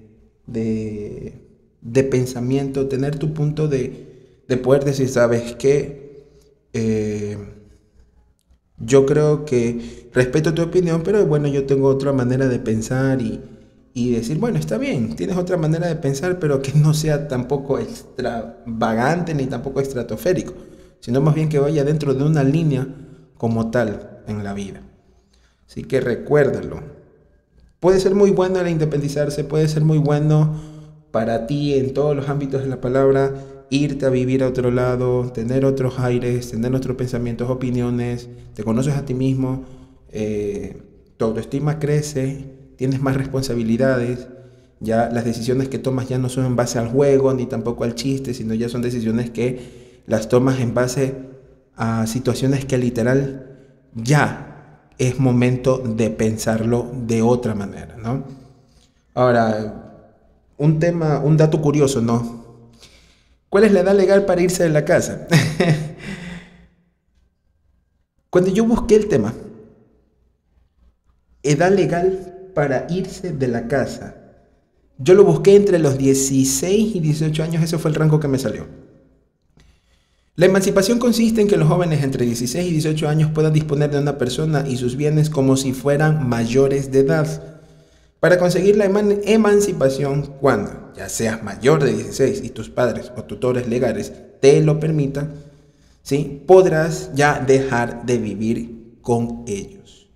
pensamiento, 2.11 2.89
tener 2.89 3.19
tu 3.19 3.33
punto 3.35 3.69
de, 3.69 4.43
de 4.49 4.57
poder 4.57 4.85
decir, 4.85 5.09
¿sabes 5.09 5.55
qué? 5.57 6.27
Eh, 6.73 7.37
yo 8.79 9.07
creo 9.07 9.45
que 9.45 10.09
respeto 10.13 10.53
tu 10.55 10.63
opinión, 10.63 11.03
pero 11.03 11.25
bueno, 11.27 11.49
yo 11.49 11.65
tengo 11.67 11.89
otra 11.89 12.13
manera 12.13 12.47
de 12.49 12.59
pensar 12.59 13.23
y, 13.23 13.41
y 13.95 14.13
decir, 14.13 14.39
bueno, 14.39 14.59
está 14.59 14.77
bien, 14.77 15.17
tienes 15.17 15.37
otra 15.37 15.57
manera 15.57 15.87
de 15.89 15.97
pensar, 15.97 16.39
pero 16.39 16.61
que 16.61 16.73
no 16.75 16.93
sea 16.93 17.29
tampoco 17.29 17.79
extravagante 17.79 19.35
ni 19.35 19.47
tampoco 19.47 19.81
estratosférico, 19.81 20.53
sino 21.01 21.21
más 21.21 21.35
bien 21.35 21.49
que 21.49 21.59
vaya 21.59 21.85
dentro 21.85 22.13
de 22.15 22.25
una 22.25 22.45
línea 22.45 22.87
como 23.39 23.71
tal 23.71 24.21
en 24.27 24.45
la 24.45 24.53
vida. 24.53 24.83
Así 25.69 25.85
que 25.85 26.01
recuérdalo, 26.01 26.83
Puede 27.87 28.01
ser 28.01 28.17
muy 28.17 28.33
bueno 28.33 28.59
el 28.59 28.67
independizarse, 28.67 29.45
puede 29.45 29.69
ser 29.69 29.85
muy 29.85 29.99
bueno 29.99 30.61
para 31.13 31.47
ti 31.47 31.75
en 31.75 31.95
todos 31.95 32.17
los 32.17 32.29
ámbitos 32.29 32.63
de 32.63 32.69
la 32.69 32.81
palabra, 32.81 33.33
irte 33.71 34.07
a 34.07 34.11
vivir 34.11 34.43
a 34.43 34.49
otro 34.49 34.73
lado, 34.73 35.31
tener 35.31 35.65
otros 35.65 36.01
aires, 36.01 36.51
tener 36.51 36.75
otros 36.75 36.97
pensamientos, 36.97 37.49
opiniones, 37.49 38.29
te 38.55 38.65
conoces 38.65 38.95
a 38.95 39.05
ti 39.05 39.15
mismo, 39.15 39.67
eh, 40.11 40.83
tu 41.17 41.27
autoestima 41.27 41.79
crece, 41.79 42.57
tienes 42.75 43.01
más 43.01 43.17
responsabilidades, 43.17 44.27
ya 44.81 45.09
las 45.09 45.25
decisiones 45.25 45.69
que 45.69 45.79
tomas 45.79 46.09
ya 46.09 46.19
no 46.19 46.29
son 46.29 46.45
en 46.45 46.57
base 46.57 46.81
al 46.81 46.89
juego 46.89 47.35
ni 47.35 47.47
tampoco 47.47 47.85
al 47.85 47.95
chiste, 47.95 48.35
sino 48.35 48.53
ya 48.55 48.69
son 48.69 48.83
decisiones 48.83 49.31
que 49.31 50.01
las 50.09 50.29
tomas 50.29 50.59
en 50.59 50.75
base 50.75 51.15
a 51.77 52.09
situaciones 52.09 52.65
que 52.65 52.79
literal 52.79 53.59
ya 53.95 54.46
es 54.99 55.19
momento 55.19 55.79
de 55.79 56.11
pensarlo 56.11 56.91
de 57.07 57.23
otra 57.23 57.55
manera, 57.55 57.97
¿no? 57.97 58.25
Ahora, 59.15 60.03
un 60.59 60.79
tema, 60.79 61.19
un 61.19 61.37
dato 61.37 61.61
curioso, 61.61 62.01
¿no? 62.01 62.45
¿Cuál 63.49 63.65
es 63.65 63.73
la 63.73 63.81
edad 63.81 63.95
legal 63.95 64.25
para 64.25 64.43
irse 64.43 64.63
de 64.63 64.71
la 64.71 64.85
casa? 64.85 65.27
Cuando 68.31 68.51
yo 68.51 68.65
busqué 68.65 68.97
el 68.97 69.09
tema, 69.09 69.35
edad 71.43 71.73
legal 71.73 72.51
para 72.55 72.87
irse 72.91 73.33
de 73.33 73.49
la 73.49 73.69
casa, 73.69 74.17
yo 74.99 75.15
lo 75.15 75.25
busqué 75.25 75.57
entre 75.57 75.79
los 75.79 75.99
16 75.99 76.97
y 76.97 77.01
18 77.01 77.43
años, 77.43 77.63
ese 77.63 77.79
fue 77.79 77.91
el 77.91 77.95
rango 77.95 78.19
que 78.19 78.29
me 78.29 78.39
salió. 78.39 78.67
La 80.37 80.45
emancipación 80.45 80.99
consiste 80.99 81.41
en 81.41 81.49
que 81.49 81.57
los 81.57 81.67
jóvenes 81.67 82.05
entre 82.05 82.27
16 82.27 82.69
y 82.69 82.73
18 82.73 83.09
años 83.09 83.31
puedan 83.31 83.55
disponer 83.55 83.91
de 83.91 83.99
una 83.99 84.19
persona 84.19 84.67
y 84.69 84.77
sus 84.77 84.95
bienes 84.95 85.31
como 85.31 85.57
si 85.57 85.73
fueran 85.73 86.29
mayores 86.29 86.93
de 86.93 86.99
edad. 86.99 87.63
Para 88.21 88.39
conseguir 88.39 88.77
la 88.77 88.85
emancipación, 88.85 90.35
cuando 90.39 90.93
ya 90.95 91.09
seas 91.09 91.43
mayor 91.43 91.83
de 91.83 91.95
16 91.95 92.43
y 92.45 92.51
tus 92.51 92.69
padres 92.69 93.11
o 93.17 93.25
tutores 93.25 93.67
legales 93.67 94.13
te 94.43 94.61
lo 94.61 94.79
permitan, 94.79 95.37
¿sí? 96.03 96.43
podrás 96.47 97.13
ya 97.15 97.41
dejar 97.41 98.05
de 98.05 98.19
vivir 98.19 98.99
con 99.01 99.43
ellos. 99.47 100.11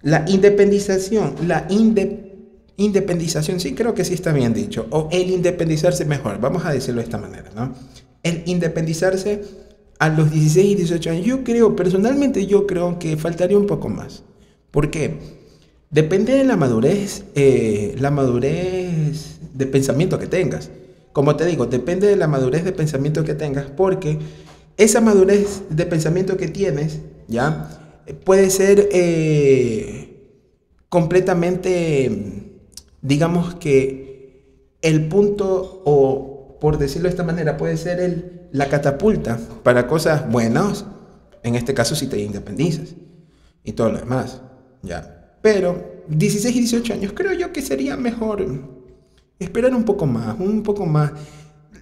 La 0.00 0.26
independización, 0.28 1.34
la 1.44 1.66
independización, 2.76 3.58
sí 3.58 3.74
creo 3.74 3.94
que 3.94 4.04
sí 4.04 4.14
está 4.14 4.32
bien 4.32 4.54
dicho, 4.54 4.86
o 4.90 5.08
el 5.10 5.28
independizarse 5.30 6.04
mejor, 6.04 6.40
vamos 6.40 6.64
a 6.64 6.72
decirlo 6.72 7.00
de 7.00 7.06
esta 7.06 7.18
manera, 7.18 7.50
¿no? 7.56 7.74
El 8.28 8.42
independizarse 8.46 9.42
a 9.98 10.08
los 10.08 10.30
16 10.30 10.66
y 10.66 10.74
18 10.76 11.10
años. 11.10 11.26
Yo 11.26 11.44
creo, 11.44 11.74
personalmente 11.76 12.46
yo 12.46 12.66
creo 12.66 12.98
que 12.98 13.16
faltaría 13.16 13.58
un 13.58 13.66
poco 13.66 13.88
más. 13.88 14.22
¿Por 14.70 14.90
qué? 14.90 15.18
Depende 15.90 16.34
de 16.34 16.44
la 16.44 16.56
madurez, 16.56 17.24
eh, 17.34 17.94
la 17.98 18.10
madurez 18.10 19.38
de 19.54 19.66
pensamiento 19.66 20.18
que 20.18 20.26
tengas. 20.26 20.70
Como 21.12 21.36
te 21.36 21.46
digo, 21.46 21.66
depende 21.66 22.06
de 22.06 22.16
la 22.16 22.28
madurez 22.28 22.64
de 22.64 22.72
pensamiento 22.72 23.24
que 23.24 23.34
tengas, 23.34 23.70
porque 23.70 24.18
esa 24.76 25.00
madurez 25.00 25.62
de 25.70 25.86
pensamiento 25.86 26.36
que 26.36 26.48
tienes, 26.48 27.00
¿ya? 27.26 27.70
Puede 28.24 28.50
ser 28.50 28.88
eh, 28.92 30.08
completamente, 30.88 32.52
digamos 33.02 33.54
que 33.56 34.08
el 34.82 35.08
punto 35.08 35.82
o 35.84 36.37
por 36.60 36.78
decirlo 36.78 37.08
de 37.08 37.10
esta 37.10 37.24
manera, 37.24 37.56
puede 37.56 37.76
ser 37.76 38.00
el, 38.00 38.48
la 38.52 38.68
catapulta 38.68 39.38
para 39.62 39.86
cosas 39.86 40.30
buenas, 40.30 40.84
en 41.42 41.54
este 41.54 41.74
caso 41.74 41.94
si 41.94 42.06
te 42.06 42.18
independizas 42.18 42.94
y 43.64 43.72
todo 43.72 43.92
lo 43.92 43.98
demás, 43.98 44.40
¿ya? 44.82 45.36
Pero 45.42 46.04
16 46.08 46.56
y 46.56 46.60
18 46.60 46.94
años 46.94 47.12
creo 47.14 47.32
yo 47.32 47.52
que 47.52 47.62
sería 47.62 47.96
mejor 47.96 48.44
esperar 49.38 49.74
un 49.74 49.84
poco 49.84 50.06
más, 50.06 50.38
un 50.38 50.62
poco 50.62 50.86
más. 50.86 51.12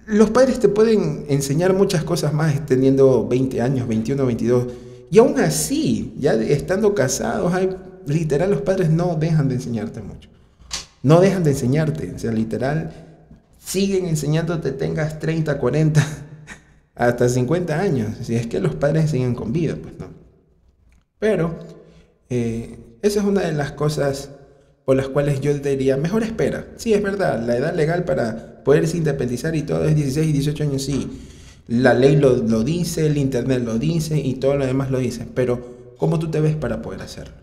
Los 0.05 0.29
padres 0.29 0.59
te 0.59 0.69
pueden 0.69 1.25
enseñar 1.27 1.73
muchas 1.73 2.03
cosas 2.03 2.33
más 2.33 2.65
teniendo 2.65 3.27
20 3.27 3.61
años, 3.61 3.87
21, 3.87 4.25
22. 4.25 4.67
Y 5.09 5.19
aún 5.19 5.39
así, 5.39 6.13
ya 6.17 6.33
estando 6.33 6.93
casados, 6.93 7.53
hay, 7.53 7.69
literal 8.05 8.51
los 8.51 8.61
padres 8.61 8.89
no 8.89 9.15
dejan 9.15 9.49
de 9.49 9.55
enseñarte 9.55 10.01
mucho. 10.01 10.29
No 11.03 11.19
dejan 11.19 11.43
de 11.43 11.51
enseñarte. 11.51 12.13
O 12.15 12.19
sea, 12.19 12.31
literal, 12.31 13.06
siguen 13.67 14.05
enseñándote 14.05 14.71
tengas 14.71 15.19
30, 15.19 15.59
40, 15.59 16.07
hasta 16.95 17.27
50 17.27 17.77
años, 17.77 18.15
si 18.21 18.35
es 18.35 18.47
que 18.47 18.61
los 18.61 18.75
padres 18.75 19.11
siguen 19.11 19.35
con 19.35 19.51
vida, 19.51 19.75
pues 19.81 19.93
no. 19.99 20.07
Pero 21.19 21.59
eh, 22.29 22.79
esa 23.01 23.19
es 23.19 23.25
una 23.25 23.41
de 23.41 23.51
las 23.51 23.73
cosas 23.73 24.29
por 24.85 24.95
las 24.95 25.09
cuales 25.09 25.41
yo 25.41 25.53
diría, 25.53 25.97
mejor 25.97 26.23
espera. 26.23 26.65
Sí, 26.77 26.93
es 26.93 27.03
verdad, 27.03 27.45
la 27.45 27.57
edad 27.57 27.75
legal 27.75 28.05
para 28.05 28.63
poderse 28.63 28.95
independizar 28.95 29.53
y 29.53 29.63
todo 29.63 29.83
es 29.83 29.95
16 29.95 30.27
y 30.27 30.31
18 30.31 30.63
años, 30.63 30.83
sí. 30.83 31.09
La 31.67 31.93
ley 31.93 32.15
lo, 32.15 32.37
lo 32.37 32.63
dice, 32.63 33.05
el 33.05 33.17
internet 33.17 33.63
lo 33.65 33.77
dice 33.77 34.17
y 34.17 34.35
todo 34.35 34.55
lo 34.55 34.65
demás 34.65 34.91
lo 34.91 34.99
dice, 34.99 35.27
pero 35.33 35.93
¿cómo 35.97 36.19
tú 36.19 36.31
te 36.31 36.39
ves 36.39 36.55
para 36.55 36.81
poder 36.81 37.01
hacerlo? 37.01 37.35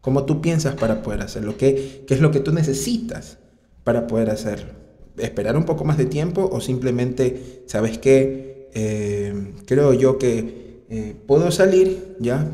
¿Cómo 0.00 0.24
tú 0.24 0.40
piensas 0.40 0.74
para 0.74 1.02
poder 1.02 1.20
hacerlo? 1.20 1.58
¿Qué, 1.58 2.04
qué 2.06 2.14
es 2.14 2.22
lo 2.22 2.30
que 2.30 2.40
tú 2.40 2.50
necesitas 2.52 3.36
para 3.84 4.06
poder 4.06 4.30
hacerlo? 4.30 4.85
Esperar 5.18 5.56
un 5.56 5.64
poco 5.64 5.84
más 5.84 5.98
de 5.98 6.06
tiempo 6.06 6.48
o 6.50 6.60
simplemente, 6.60 7.62
¿sabes 7.66 7.98
qué? 7.98 8.68
Eh, 8.74 9.54
creo 9.66 9.92
yo 9.94 10.18
que 10.18 10.84
eh, 10.88 11.16
puedo 11.26 11.50
salir 11.50 12.16
ya, 12.20 12.50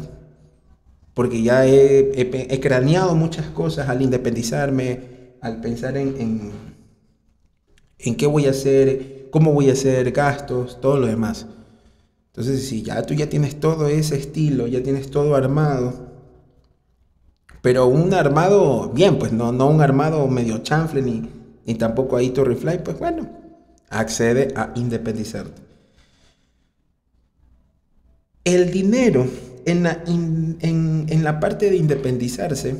porque 1.14 1.42
ya 1.42 1.66
he, 1.66 2.61
craneado 2.61 3.14
muchas 3.14 3.47
cosas 3.47 3.88
al 3.88 4.02
independizarme, 4.02 5.00
al 5.40 5.61
pensar 5.61 5.97
en, 5.97 6.52
en, 7.99 8.14
qué 8.16 8.26
voy 8.26 8.47
a 8.47 8.50
hacer, 8.50 9.28
cómo 9.31 9.52
voy 9.52 9.69
a 9.69 9.73
hacer 9.73 10.11
gastos, 10.12 10.81
todo 10.81 10.99
lo 10.99 11.07
demás. 11.07 11.47
Entonces, 12.28 12.66
si 12.66 12.83
ya 12.83 13.02
tú 13.02 13.14
ya 13.14 13.28
tienes 13.28 13.61
todo 13.61 13.88
ese 13.88 14.16
estilo, 14.16 14.66
ya 14.66 14.83
tienes 14.83 15.11
todo 15.11 15.35
armado, 15.35 16.12
pero 17.61 17.87
un 17.87 18.14
armado 18.14 18.90
bien, 18.95 19.19
pues 19.19 19.33
no, 19.33 19.52
no 19.52 19.69
un 19.69 19.81
armado 19.81 20.26
medio 20.28 20.59
chanfle 20.59 21.02
ni 21.02 21.28
ni 21.66 21.75
tampoco 21.75 22.16
ahí 22.16 22.31
tu 22.31 22.45
Fly, 22.45 22.78
pues 22.85 22.99
bueno, 22.99 23.28
accede 23.90 24.52
a 24.57 24.73
independizarte. 24.75 25.62
El 28.45 28.71
dinero 28.73 29.26
en 29.64 29.85
la, 29.85 30.02
en, 30.07 31.25
la 31.25 31.38
parte 31.38 31.71
de 31.71 31.76
independizarse, 31.76 32.76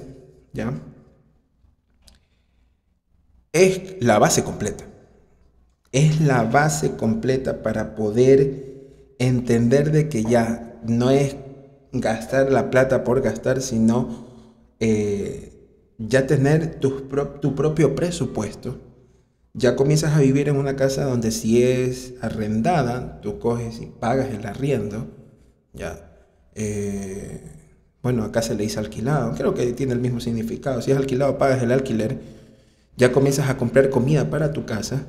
¿ya? 0.53 0.73
Es 3.53 3.97
la 4.01 4.19
base 4.19 4.43
completa. 4.43 4.85
es 5.93 6.21
la 6.23 6.43
base 6.45 6.97
completa 6.97 7.63
para 7.63 7.95
poder 7.95 9.15
entender 9.19 9.93
de 9.93 10.09
que 10.09 10.25
ya 10.25 10.81
no 10.85 11.11
es 11.11 11.37
gastar 11.93 12.51
la 12.51 12.71
plata 12.71 13.05
por 13.05 13.21
gastar, 13.21 13.61
sino 13.61 14.27
eh, 14.81 15.52
ya 15.99 16.27
tener 16.27 16.81
tu, 16.81 17.09
propio 17.09 17.95
presupuesto. 17.95 18.79
Ya 19.55 19.77
comienzas 19.77 20.17
a 20.17 20.21
vivir 20.21 20.49
en 20.49 20.57
una 20.57 20.77
casa 20.77 21.05
donde 21.05 21.31
si 21.31 21.63
es 21.63 22.15
arrendada, 22.21 23.21
tú 23.21 23.39
coges 23.39 23.81
y 23.81 23.87
pagas 23.87 24.31
el 24.31 24.47
arriendo. 24.47 25.09
Ya. 25.73 26.11
Eh, 26.55 27.41
bueno, 28.03 28.25
acá 28.25 28.43
se 28.43 28.55
le 28.55 28.65
dice 28.65 28.79
alquilado. 28.79 29.35
Creo 29.35 29.55
que 29.55 29.73
tiene 29.73 29.93
el 29.93 30.01
mismo 30.01 30.21
significado. 30.21 30.81
Si 30.81 30.91
es 30.91 30.97
alquilado, 30.97 31.39
pagas 31.39 31.63
el 31.63 31.73
alquiler. 31.73 32.19
Ya 32.97 33.13
comienzas 33.13 33.49
a 33.49 33.57
comprar 33.57 33.91
comida 33.91 34.31
para 34.31 34.53
tu 34.53 34.65
casa 34.65 35.07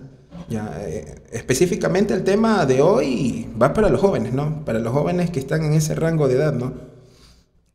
ya, 0.50 0.72
eh, 0.82 1.16
específicamente 1.32 2.14
el 2.14 2.24
tema 2.24 2.66
de 2.66 2.82
hoy 2.82 3.50
va 3.62 3.74
para 3.74 3.90
los 3.90 4.02
jóvenes, 4.02 4.34
¿no? 4.34 4.66
Para 4.66 4.80
los 4.80 4.94
jóvenes 4.94 5.30
que 5.32 5.40
están 5.40 5.64
en 5.64 5.74
ese 5.74 5.96
rango 5.96 6.28
de 6.28 6.36
edad, 6.36 6.54
¿no? 6.54 6.74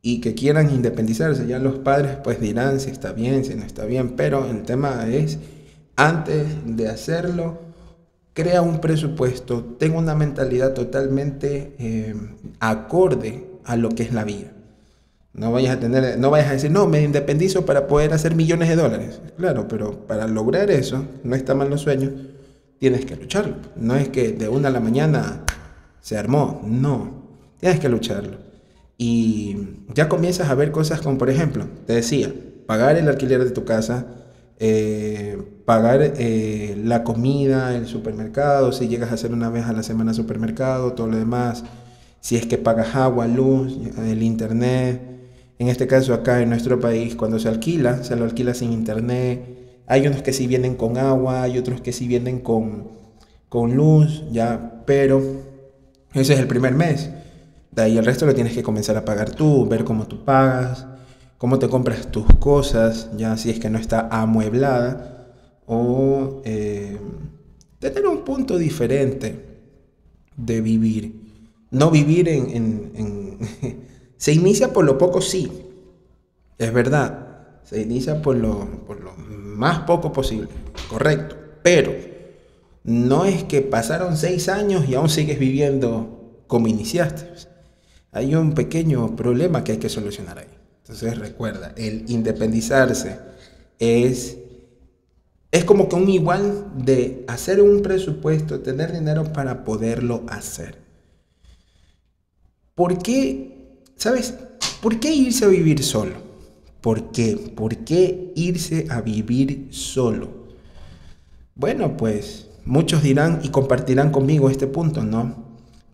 Y 0.08 0.22
que 0.22 0.34
quieran 0.34 0.70
independizarse. 0.70 1.46
Ya 1.46 1.58
los 1.58 1.80
padres 1.80 2.16
pues 2.24 2.40
dirán 2.40 2.80
si 2.80 2.88
está 2.88 3.12
bien, 3.12 3.44
si 3.44 3.54
no 3.54 3.62
está 3.62 3.84
bien, 3.84 4.16
pero 4.16 4.48
el 4.48 4.62
tema 4.62 5.06
es, 5.06 5.38
antes 5.96 6.46
de 6.64 6.88
hacerlo, 6.88 7.58
crea 8.32 8.62
un 8.62 8.80
presupuesto, 8.80 9.62
tenga 9.78 9.98
una 9.98 10.14
mentalidad 10.14 10.72
totalmente 10.72 11.74
eh, 11.78 12.14
acorde 12.58 13.50
a 13.66 13.76
lo 13.76 13.90
que 13.90 14.02
es 14.02 14.14
la 14.14 14.24
vida. 14.24 14.50
No 15.34 15.52
vayas 15.52 15.76
a 15.76 15.80
tener, 15.80 16.18
no 16.18 16.30
vayas 16.30 16.48
a 16.48 16.52
decir, 16.52 16.70
no, 16.70 16.86
me 16.86 17.02
independizo 17.02 17.66
para 17.66 17.86
poder 17.86 18.14
hacer 18.14 18.34
millones 18.34 18.70
de 18.70 18.76
dólares. 18.76 19.20
Claro, 19.36 19.68
pero 19.68 20.06
para 20.06 20.26
lograr 20.26 20.70
eso, 20.70 21.04
no 21.22 21.36
está 21.36 21.54
mal 21.54 21.68
los 21.68 21.82
sueños, 21.82 22.12
tienes 22.78 23.04
que 23.04 23.14
lucharlo. 23.14 23.56
No 23.76 23.94
es 23.94 24.08
que 24.08 24.32
de 24.32 24.48
una 24.48 24.68
a 24.68 24.70
la 24.70 24.80
mañana 24.80 25.44
se 26.00 26.16
armó, 26.16 26.62
no, 26.64 27.24
tienes 27.60 27.78
que 27.78 27.90
lucharlo. 27.90 28.47
Y 28.98 29.56
ya 29.94 30.08
comienzas 30.08 30.50
a 30.50 30.54
ver 30.54 30.72
cosas 30.72 31.00
como, 31.00 31.16
por 31.18 31.30
ejemplo, 31.30 31.66
te 31.86 31.92
decía, 31.92 32.34
pagar 32.66 32.96
el 32.96 33.08
alquiler 33.08 33.44
de 33.44 33.52
tu 33.52 33.64
casa, 33.64 34.06
eh, 34.58 35.40
pagar 35.64 36.00
eh, 36.02 36.76
la 36.84 37.04
comida, 37.04 37.76
el 37.76 37.86
supermercado, 37.86 38.72
si 38.72 38.88
llegas 38.88 39.12
a 39.12 39.14
hacer 39.14 39.32
una 39.32 39.50
vez 39.50 39.66
a 39.66 39.72
la 39.72 39.84
semana 39.84 40.12
supermercado, 40.14 40.94
todo 40.94 41.06
lo 41.06 41.16
demás, 41.16 41.64
si 42.20 42.34
es 42.34 42.46
que 42.46 42.58
pagas 42.58 42.96
agua, 42.96 43.28
luz, 43.28 43.78
el 43.98 44.22
internet. 44.22 45.00
En 45.60 45.68
este 45.68 45.86
caso 45.86 46.12
acá 46.12 46.42
en 46.42 46.50
nuestro 46.50 46.80
país, 46.80 47.14
cuando 47.14 47.38
se 47.38 47.48
alquila, 47.48 48.02
se 48.02 48.16
lo 48.16 48.24
alquila 48.24 48.52
sin 48.52 48.72
internet, 48.72 49.58
hay 49.86 50.06
unos 50.06 50.22
que 50.22 50.32
sí 50.32 50.48
vienen 50.48 50.74
con 50.74 50.98
agua, 50.98 51.42
hay 51.42 51.56
otros 51.56 51.80
que 51.80 51.92
sí 51.92 52.08
vienen 52.08 52.40
con, 52.40 52.88
con 53.48 53.74
luz, 53.76 54.24
ya, 54.32 54.82
pero 54.86 55.22
ese 56.14 56.34
es 56.34 56.40
el 56.40 56.48
primer 56.48 56.74
mes. 56.74 57.10
De 57.70 57.82
ahí 57.82 57.98
el 57.98 58.04
resto 58.04 58.26
lo 58.26 58.34
tienes 58.34 58.54
que 58.54 58.62
comenzar 58.62 58.96
a 58.96 59.04
pagar 59.04 59.30
tú, 59.30 59.66
ver 59.66 59.84
cómo 59.84 60.06
tú 60.06 60.24
pagas, 60.24 60.86
cómo 61.36 61.58
te 61.58 61.68
compras 61.68 62.10
tus 62.10 62.26
cosas, 62.38 63.10
ya 63.16 63.36
si 63.36 63.50
es 63.50 63.60
que 63.60 63.70
no 63.70 63.78
está 63.78 64.08
amueblada, 64.10 65.34
o 65.66 66.42
eh, 66.44 66.98
tener 67.78 68.06
un 68.06 68.24
punto 68.24 68.58
diferente 68.58 69.46
de 70.36 70.60
vivir. 70.60 71.28
No 71.70 71.90
vivir 71.90 72.28
en, 72.28 72.92
en, 72.94 73.38
se 74.16 74.32
inicia 74.32 74.72
por 74.72 74.84
lo 74.84 74.96
poco, 74.96 75.20
sí, 75.20 75.52
es 76.56 76.72
verdad, 76.72 77.60
se 77.62 77.82
inicia 77.82 78.22
por 78.22 78.36
lo, 78.36 78.84
por 78.86 79.00
lo 79.00 79.12
más 79.14 79.80
poco 79.80 80.12
posible, 80.12 80.48
correcto. 80.88 81.36
Pero 81.62 81.92
no 82.84 83.26
es 83.26 83.44
que 83.44 83.60
pasaron 83.60 84.16
seis 84.16 84.48
años 84.48 84.88
y 84.88 84.94
aún 84.94 85.10
sigues 85.10 85.38
viviendo 85.38 86.42
como 86.46 86.68
iniciaste. 86.68 87.28
Hay 88.12 88.34
un 88.34 88.54
pequeño 88.54 89.14
problema 89.16 89.64
que 89.64 89.72
hay 89.72 89.78
que 89.78 89.88
solucionar 89.88 90.38
ahí. 90.38 90.48
Entonces 90.82 91.18
recuerda, 91.18 91.74
el 91.76 92.10
independizarse 92.10 93.18
es, 93.78 94.38
es 95.50 95.64
como 95.64 95.88
que 95.88 95.96
un 95.96 96.08
igual 96.08 96.72
de 96.76 97.24
hacer 97.28 97.60
un 97.60 97.82
presupuesto, 97.82 98.60
tener 98.60 98.92
dinero 98.92 99.32
para 99.32 99.64
poderlo 99.64 100.24
hacer. 100.28 100.78
¿Por 102.74 102.98
qué, 102.98 103.82
sabes, 103.96 104.34
por 104.80 104.98
qué 104.98 105.12
irse 105.12 105.44
a 105.44 105.48
vivir 105.48 105.82
solo? 105.82 106.14
¿Por 106.80 107.12
qué? 107.12 107.36
¿Por 107.36 107.76
qué 107.78 108.32
irse 108.34 108.86
a 108.88 109.00
vivir 109.00 109.68
solo? 109.70 110.48
Bueno, 111.54 111.96
pues 111.96 112.48
muchos 112.64 113.02
dirán 113.02 113.40
y 113.42 113.48
compartirán 113.48 114.10
conmigo 114.10 114.48
este 114.48 114.68
punto, 114.68 115.02
¿no? 115.02 115.47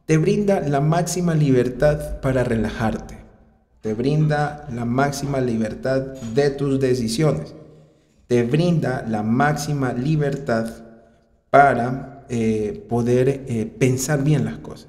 Te 0.06 0.18
brinda 0.18 0.60
la 0.60 0.80
máxima 0.80 1.34
libertad 1.34 2.20
para 2.20 2.44
relajarte. 2.44 3.16
Te 3.80 3.94
brinda 3.94 4.66
la 4.72 4.84
máxima 4.84 5.40
libertad 5.40 6.00
de 6.34 6.50
tus 6.50 6.78
decisiones. 6.78 7.54
Te 8.26 8.42
brinda 8.42 9.04
la 9.08 9.22
máxima 9.22 9.92
libertad 9.94 10.70
para 11.50 12.26
eh, 12.28 12.84
poder 12.88 13.28
eh, 13.28 13.66
pensar 13.78 14.22
bien 14.22 14.44
las 14.44 14.58
cosas. 14.58 14.88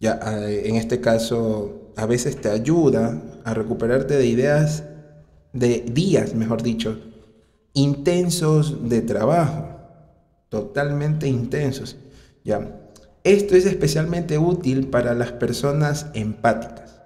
Ya, 0.00 0.20
eh, 0.24 0.68
en 0.68 0.76
este 0.76 1.00
caso, 1.00 1.92
a 1.96 2.06
veces 2.06 2.36
te 2.40 2.50
ayuda 2.50 3.22
a 3.44 3.54
recuperarte 3.54 4.16
de 4.16 4.26
ideas 4.26 4.84
de 5.52 5.80
días, 5.80 6.34
mejor 6.34 6.62
dicho, 6.62 6.98
intensos 7.72 8.88
de 8.88 9.02
trabajo, 9.02 9.68
totalmente 10.48 11.28
intensos. 11.28 11.96
¿ya? 12.44 12.85
Esto 13.26 13.56
es 13.56 13.66
especialmente 13.66 14.38
útil 14.38 14.86
para 14.86 15.12
las 15.12 15.32
personas 15.32 16.06
empáticas, 16.14 17.00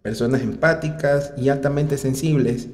personas 0.00 0.42
empáticas 0.42 1.32
y 1.36 1.48
altamente 1.48 1.98
sensibles 1.98 2.68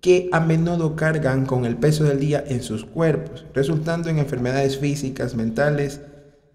que 0.00 0.30
a 0.32 0.40
menudo 0.40 0.96
cargan 0.96 1.44
con 1.44 1.66
el 1.66 1.76
peso 1.76 2.04
del 2.04 2.18
día 2.18 2.42
en 2.48 2.62
sus 2.62 2.86
cuerpos, 2.86 3.44
resultando 3.52 4.08
en 4.08 4.18
enfermedades 4.18 4.78
físicas, 4.78 5.34
mentales, 5.34 6.00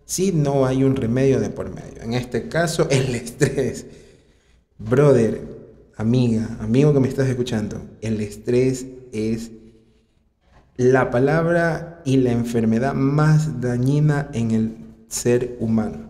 si 0.04 0.32
no 0.32 0.66
hay 0.66 0.84
un 0.84 0.96
remedio 0.96 1.40
de 1.40 1.52
por 1.52 1.70
medio. 1.70 2.02
En 2.02 2.16
este 2.16 2.50
caso, 2.50 2.88
el 2.90 3.14
estrés. 3.16 3.86
Brother, 4.80 5.42
amiga, 5.96 6.58
amigo 6.60 6.92
que 6.92 7.02
me 7.02 7.08
estás 7.08 7.30
escuchando, 7.30 7.80
el 8.02 8.20
estrés 8.20 8.88
es 9.12 9.52
la 10.76 11.12
palabra 11.12 12.02
y 12.04 12.18
la 12.18 12.32
enfermedad 12.32 12.96
más 12.96 13.62
dañina 13.62 14.28
en 14.34 14.50
el 14.50 14.91
ser 15.12 15.58
humano. 15.60 16.10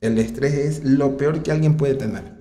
El 0.00 0.18
estrés 0.18 0.54
es 0.54 0.84
lo 0.84 1.16
peor 1.16 1.42
que 1.42 1.52
alguien 1.52 1.76
puede 1.76 1.94
tener. 1.94 2.38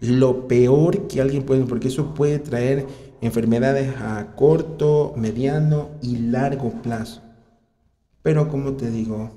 Lo 0.00 0.46
peor 0.48 1.08
que 1.08 1.20
alguien 1.20 1.42
puede, 1.42 1.64
porque 1.64 1.88
eso 1.88 2.14
puede 2.14 2.38
traer 2.38 2.86
enfermedades 3.20 3.94
a 4.00 4.34
corto, 4.36 5.12
mediano 5.16 5.90
y 6.00 6.16
largo 6.16 6.70
plazo. 6.82 7.22
Pero 8.22 8.48
como 8.48 8.72
te 8.72 8.90
digo, 8.90 9.30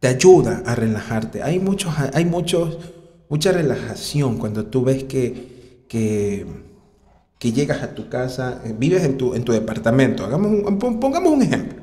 te 0.00 0.08
ayuda 0.08 0.62
a 0.64 0.74
relajarte. 0.74 1.42
Hay 1.42 1.60
muchos, 1.60 1.94
hay 2.14 2.24
muchos 2.24 2.78
mucha 3.28 3.52
relajación 3.52 4.38
cuando 4.38 4.66
tú 4.66 4.84
ves 4.84 5.04
que, 5.04 5.84
que, 5.88 7.52
llegas 7.52 7.82
a 7.82 7.94
tu 7.94 8.08
casa, 8.08 8.62
eh, 8.64 8.74
vives 8.76 9.04
en 9.04 9.16
tu, 9.18 9.34
en 9.34 9.44
tu 9.44 9.52
departamento. 9.52 10.24
Hagamos 10.24 10.62
pongamos 10.78 11.32
un 11.32 11.42
ejemplo. 11.42 11.77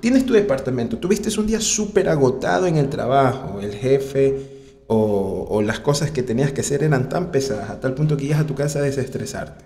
Tienes 0.00 0.26
tu 0.26 0.32
departamento, 0.32 0.98
tuviste 0.98 1.28
un 1.38 1.46
día 1.46 1.60
súper 1.60 2.08
agotado 2.08 2.66
en 2.66 2.76
el 2.76 2.88
trabajo, 2.88 3.60
el 3.60 3.72
jefe 3.72 4.84
o, 4.88 5.62
las 5.62 5.80
cosas 5.80 6.10
que 6.10 6.22
tenías 6.22 6.52
que 6.52 6.62
hacer 6.62 6.82
eran 6.82 7.08
tan 7.08 7.30
pesadas 7.30 7.70
a 7.70 7.80
tal 7.80 7.94
punto 7.94 8.16
que 8.16 8.24
llegas 8.24 8.40
a 8.40 8.46
tu 8.46 8.54
casa 8.54 8.80
a 8.80 8.82
desestresarte, 8.82 9.64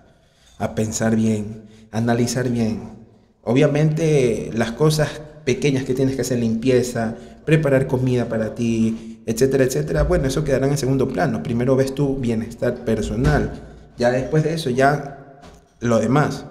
a 0.58 0.74
pensar 0.74 1.16
bien, 1.16 1.64
a 1.90 1.98
analizar 1.98 2.50
bien. 2.50 2.98
Obviamente 3.42 4.50
las 4.52 4.72
cosas 4.72 5.22
pequeñas 5.44 5.84
que 5.84 5.94
tienes 5.94 6.16
que 6.16 6.22
hacer, 6.22 6.38
limpieza, 6.38 7.16
preparar 7.46 7.86
comida 7.86 8.28
para 8.28 8.54
ti, 8.54 9.22
etcétera, 9.24 9.64
etcétera, 9.64 10.02
bueno, 10.02 10.28
eso 10.28 10.44
quedará 10.44 10.66
en 10.66 10.76
segundo 10.76 11.08
plano. 11.08 11.42
Primero 11.42 11.76
ves 11.76 11.94
tu 11.94 12.16
bienestar 12.16 12.84
personal, 12.84 13.52
ya 13.96 14.10
después 14.10 14.44
de 14.44 14.54
eso, 14.54 14.68
ya 14.68 15.40
lo 15.80 15.98
demás. 15.98 16.44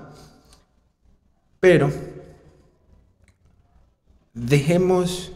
Pero 1.60 1.92
dejemos 4.46 5.32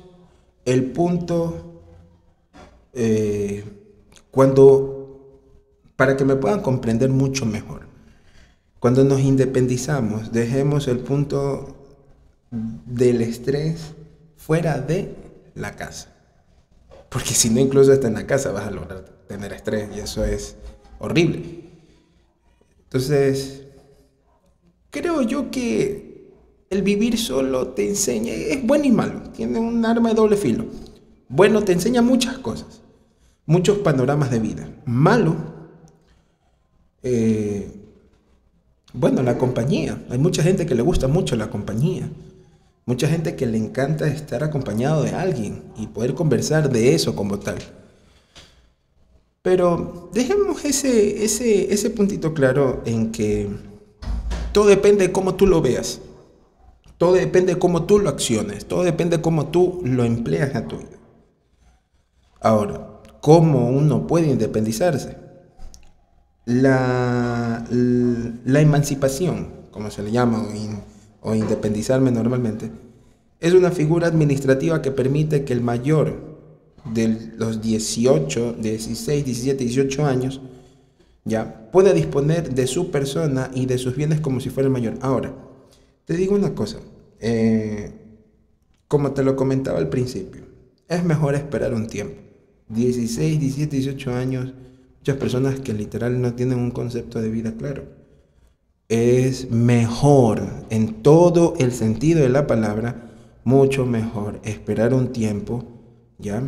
el 0.66 0.92
punto 0.92 1.82
eh, 2.94 3.64
cuando, 4.32 5.40
para 5.96 6.16
que 6.16 6.26
me 6.26 6.36
puedan 6.36 6.62
comprender 6.62 7.10
mucho 7.10 7.46
mejor, 7.46 7.88
cuando 8.80 9.04
nos 9.04 9.22
independizamos, 9.22 10.32
dejemos 10.32 10.88
el 10.88 11.00
punto 11.00 11.76
del 12.52 13.22
estrés 13.22 13.94
fuera 14.38 14.80
de 14.80 15.16
la 15.56 15.76
casa. 15.76 16.10
Porque 17.10 17.34
si 17.34 17.50
no, 17.50 17.60
incluso 17.60 17.92
hasta 17.92 18.08
en 18.08 18.16
la 18.16 18.28
casa 18.28 18.52
vas 18.52 18.68
a 18.68 18.72
lograr 18.72 19.06
tener 19.28 19.54
estrés 19.54 19.90
y 19.96 20.00
eso 20.00 20.26
es 20.26 20.56
horrible. 21.00 21.62
Entonces, 22.84 23.64
creo 24.90 25.22
yo 25.22 25.50
que 25.50 26.13
el 26.74 26.82
vivir 26.82 27.18
solo 27.18 27.70
te 27.70 27.88
enseña, 27.88 28.34
es 28.34 28.66
bueno 28.66 28.86
y 28.86 28.92
malo, 28.92 29.22
tiene 29.36 29.60
un 29.60 29.86
arma 29.86 30.10
de 30.10 30.16
doble 30.16 30.36
filo. 30.36 30.66
Bueno, 31.30 31.64
te 31.64 31.72
enseña 31.72 32.02
muchas 32.02 32.38
cosas, 32.40 32.82
muchos 33.46 33.78
panoramas 33.80 34.30
de 34.30 34.40
vida. 34.40 34.70
Malo, 34.86 35.36
eh, 37.02 37.72
bueno, 38.94 39.24
la 39.24 39.38
compañía. 39.38 40.04
Hay 40.10 40.18
mucha 40.18 40.44
gente 40.44 40.66
que 40.66 40.76
le 40.76 40.82
gusta 40.82 41.08
mucho 41.08 41.36
la 41.36 41.50
compañía. 41.50 42.10
Mucha 42.86 43.08
gente 43.08 43.36
que 43.36 43.46
le 43.46 43.58
encanta 43.58 44.08
estar 44.08 44.44
acompañado 44.44 45.04
de 45.04 45.12
alguien 45.12 45.64
y 45.78 45.88
poder 45.88 46.14
conversar 46.14 46.70
de 46.70 46.94
eso 46.94 47.16
como 47.16 47.40
tal. 47.40 47.58
Pero 49.42 50.10
dejemos 50.14 50.64
ese, 50.66 51.24
ese, 51.24 51.74
ese 51.74 51.90
puntito 51.90 52.34
claro 52.34 52.82
en 52.86 53.12
que 53.12 53.50
todo 54.52 54.68
depende 54.68 55.08
de 55.08 55.14
cómo 55.14 55.36
tú 55.36 55.48
lo 55.48 55.62
veas. 55.62 56.00
Todo 56.98 57.14
depende 57.14 57.54
de 57.54 57.60
cómo 57.60 57.84
tú 57.84 58.00
lo 58.00 58.10
acciones. 58.10 58.66
Todo 58.66 58.84
depende 58.84 59.18
de 59.18 59.24
cómo 59.24 59.48
tú 59.48 59.82
lo 59.84 60.04
empleas 60.04 60.56
a 60.56 60.68
tu 60.68 60.78
vida. 60.78 60.98
Ahora, 62.42 63.00
¿cómo 63.22 63.70
uno 63.70 64.06
puede 64.06 64.28
independizarse? 64.28 65.18
La, 66.46 67.66
la 67.70 68.60
emancipación, 68.60 69.48
como 69.72 69.90
se 69.90 70.04
le 70.04 70.12
llama, 70.12 70.46
o, 71.22 71.34
independizarme 71.34 72.12
normalmente, 72.12 72.70
es 73.40 73.54
una 73.54 73.72
figura 73.72 74.08
administrativa 74.08 74.82
que 74.82 74.92
permite 74.92 75.46
que 75.46 75.54
el 75.54 75.62
mayor 75.62 76.34
de 76.86 77.32
los 77.38 77.62
18, 77.62 78.58
16, 78.60 79.26
17, 79.26 79.64
18 79.64 80.06
años 80.06 80.42
ya 81.24 81.70
pueda 81.72 81.94
disponer 81.94 82.54
de 82.54 82.68
su 82.68 82.92
persona 82.92 83.50
y 83.54 83.66
de 83.66 83.78
sus 83.78 83.96
bienes 83.96 84.20
como 84.20 84.42
si 84.42 84.50
fuera 84.50 84.68
el 84.68 84.74
mayor. 84.74 84.96
Ahora, 85.02 85.34
te 86.06 86.16
digo 86.16 86.36
una 86.36 86.54
cosa, 86.54 86.80
eh, 87.20 87.92
como 88.88 89.12
te 89.12 89.24
lo 89.24 89.36
comentaba 89.36 89.80
al 89.80 89.90
principio, 89.90 90.44
es 90.88 91.04
mejor 91.04 91.36
esperar 91.36 91.74
un 91.74 91.88
tiempo. 91.88 92.22
16, 92.70 93.40
17, 93.40 93.76
18 93.78 94.14
años, 94.14 94.54
muchas 94.98 95.18
personas 95.18 95.60
que 95.60 95.74
literal 95.74 96.22
no 96.22 96.34
tienen 96.34 96.60
un 96.60 96.72
concepto 96.72 97.22
de 97.22 97.30
vida 97.30 97.54
claro. 97.58 97.84
Es 98.90 99.50
mejor, 99.50 100.44
en 100.70 101.02
todo 101.02 101.54
el 101.58 101.72
sentido 101.72 102.22
de 102.22 102.30
la 102.30 102.48
palabra, 102.48 103.12
mucho 103.44 103.86
mejor 103.86 104.40
esperar 104.44 104.94
un 104.94 105.12
tiempo, 105.12 105.66
¿ya? 106.20 106.44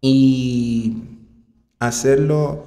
Y 0.00 1.02
hacerlo, 1.78 2.64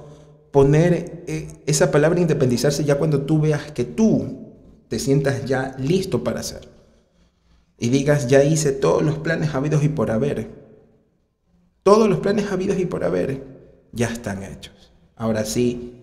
poner 0.50 1.24
eh, 1.26 1.48
esa 1.66 1.90
palabra 1.90 2.20
independizarse 2.20 2.84
ya 2.84 2.98
cuando 2.98 3.22
tú 3.22 3.40
veas 3.40 3.72
que 3.72 3.84
tú 3.84 4.41
te 4.92 4.98
sientas 4.98 5.46
ya 5.46 5.74
listo 5.78 6.22
para 6.22 6.40
hacerlo. 6.40 6.70
Y 7.78 7.88
digas, 7.88 8.28
ya 8.28 8.44
hice 8.44 8.72
todos 8.72 9.02
los 9.02 9.16
planes 9.20 9.54
habidos 9.54 9.82
y 9.84 9.88
por 9.88 10.10
haber. 10.10 10.50
Todos 11.82 12.10
los 12.10 12.18
planes 12.18 12.52
habidos 12.52 12.78
y 12.78 12.84
por 12.84 13.02
haber 13.02 13.42
ya 13.92 14.08
están 14.08 14.42
hechos. 14.42 14.92
Ahora 15.16 15.46
sí, 15.46 15.94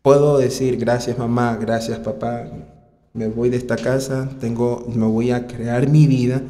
puedo 0.00 0.38
decir 0.38 0.78
gracias 0.78 1.18
mamá, 1.18 1.58
gracias 1.60 1.98
papá, 1.98 2.48
me 3.12 3.28
voy 3.28 3.50
de 3.50 3.58
esta 3.58 3.76
casa, 3.76 4.30
tengo, 4.40 4.86
me 4.88 5.04
voy 5.04 5.30
a 5.32 5.46
crear 5.46 5.86
mi 5.86 6.06
vida 6.06 6.40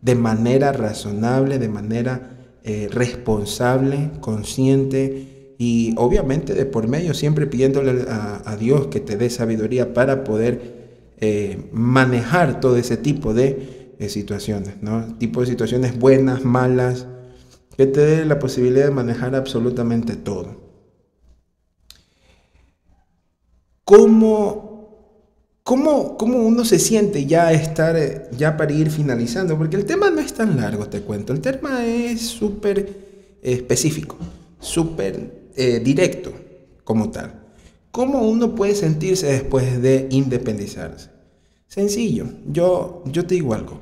de 0.00 0.16
manera 0.16 0.72
razonable, 0.72 1.60
de 1.60 1.68
manera 1.68 2.30
eh, 2.64 2.88
responsable, 2.90 4.10
consciente, 4.18 5.31
y 5.64 5.94
obviamente 5.96 6.54
de 6.54 6.66
por 6.66 6.88
medio 6.88 7.14
siempre 7.14 7.46
pidiéndole 7.46 8.04
a, 8.08 8.56
Dios 8.56 8.88
que 8.88 8.98
te 8.98 9.16
dé 9.16 9.30
sabiduría 9.30 9.94
para 9.94 10.24
poder 10.24 11.12
eh, 11.20 11.68
manejar 11.70 12.60
todo 12.60 12.76
ese 12.76 12.96
tipo 12.96 13.32
de 13.32 13.94
situaciones, 14.08 14.82
¿no? 14.82 15.16
Tipo 15.18 15.38
de 15.38 15.46
situaciones 15.46 15.96
buenas, 15.96 16.44
malas, 16.44 17.06
que 17.76 17.86
te 17.86 18.00
dé 18.00 18.24
la 18.24 18.40
posibilidad 18.40 18.86
de 18.86 18.90
manejar 18.90 19.36
absolutamente 19.36 20.16
todo. 20.16 20.56
¿Cómo, 23.84 25.14
cómo, 25.62 26.16
cómo 26.16 26.38
uno 26.38 26.64
se 26.64 26.80
siente 26.80 27.24
ya 27.24 27.52
estar, 27.52 27.96
eh, 27.96 28.22
ya 28.36 28.56
para 28.56 28.72
ir 28.72 28.90
finalizando? 28.90 29.56
Porque 29.56 29.76
el 29.76 29.84
tema 29.84 30.10
no 30.10 30.18
es 30.18 30.32
tan 30.32 30.56
largo, 30.56 30.88
te 30.88 31.02
cuento. 31.02 31.32
El 31.32 31.40
tema 31.40 31.86
es 31.86 32.20
súper 32.20 33.38
específico, 33.42 34.16
súper 34.58 35.41
eh, 35.56 35.80
directo 35.80 36.32
como 36.84 37.10
tal. 37.10 37.42
¿Cómo 37.90 38.22
uno 38.22 38.54
puede 38.54 38.74
sentirse 38.74 39.26
después 39.26 39.82
de 39.82 40.08
independizarse? 40.10 41.10
Sencillo, 41.68 42.26
yo, 42.46 43.02
yo 43.06 43.26
te 43.26 43.34
digo 43.34 43.54
algo. 43.54 43.78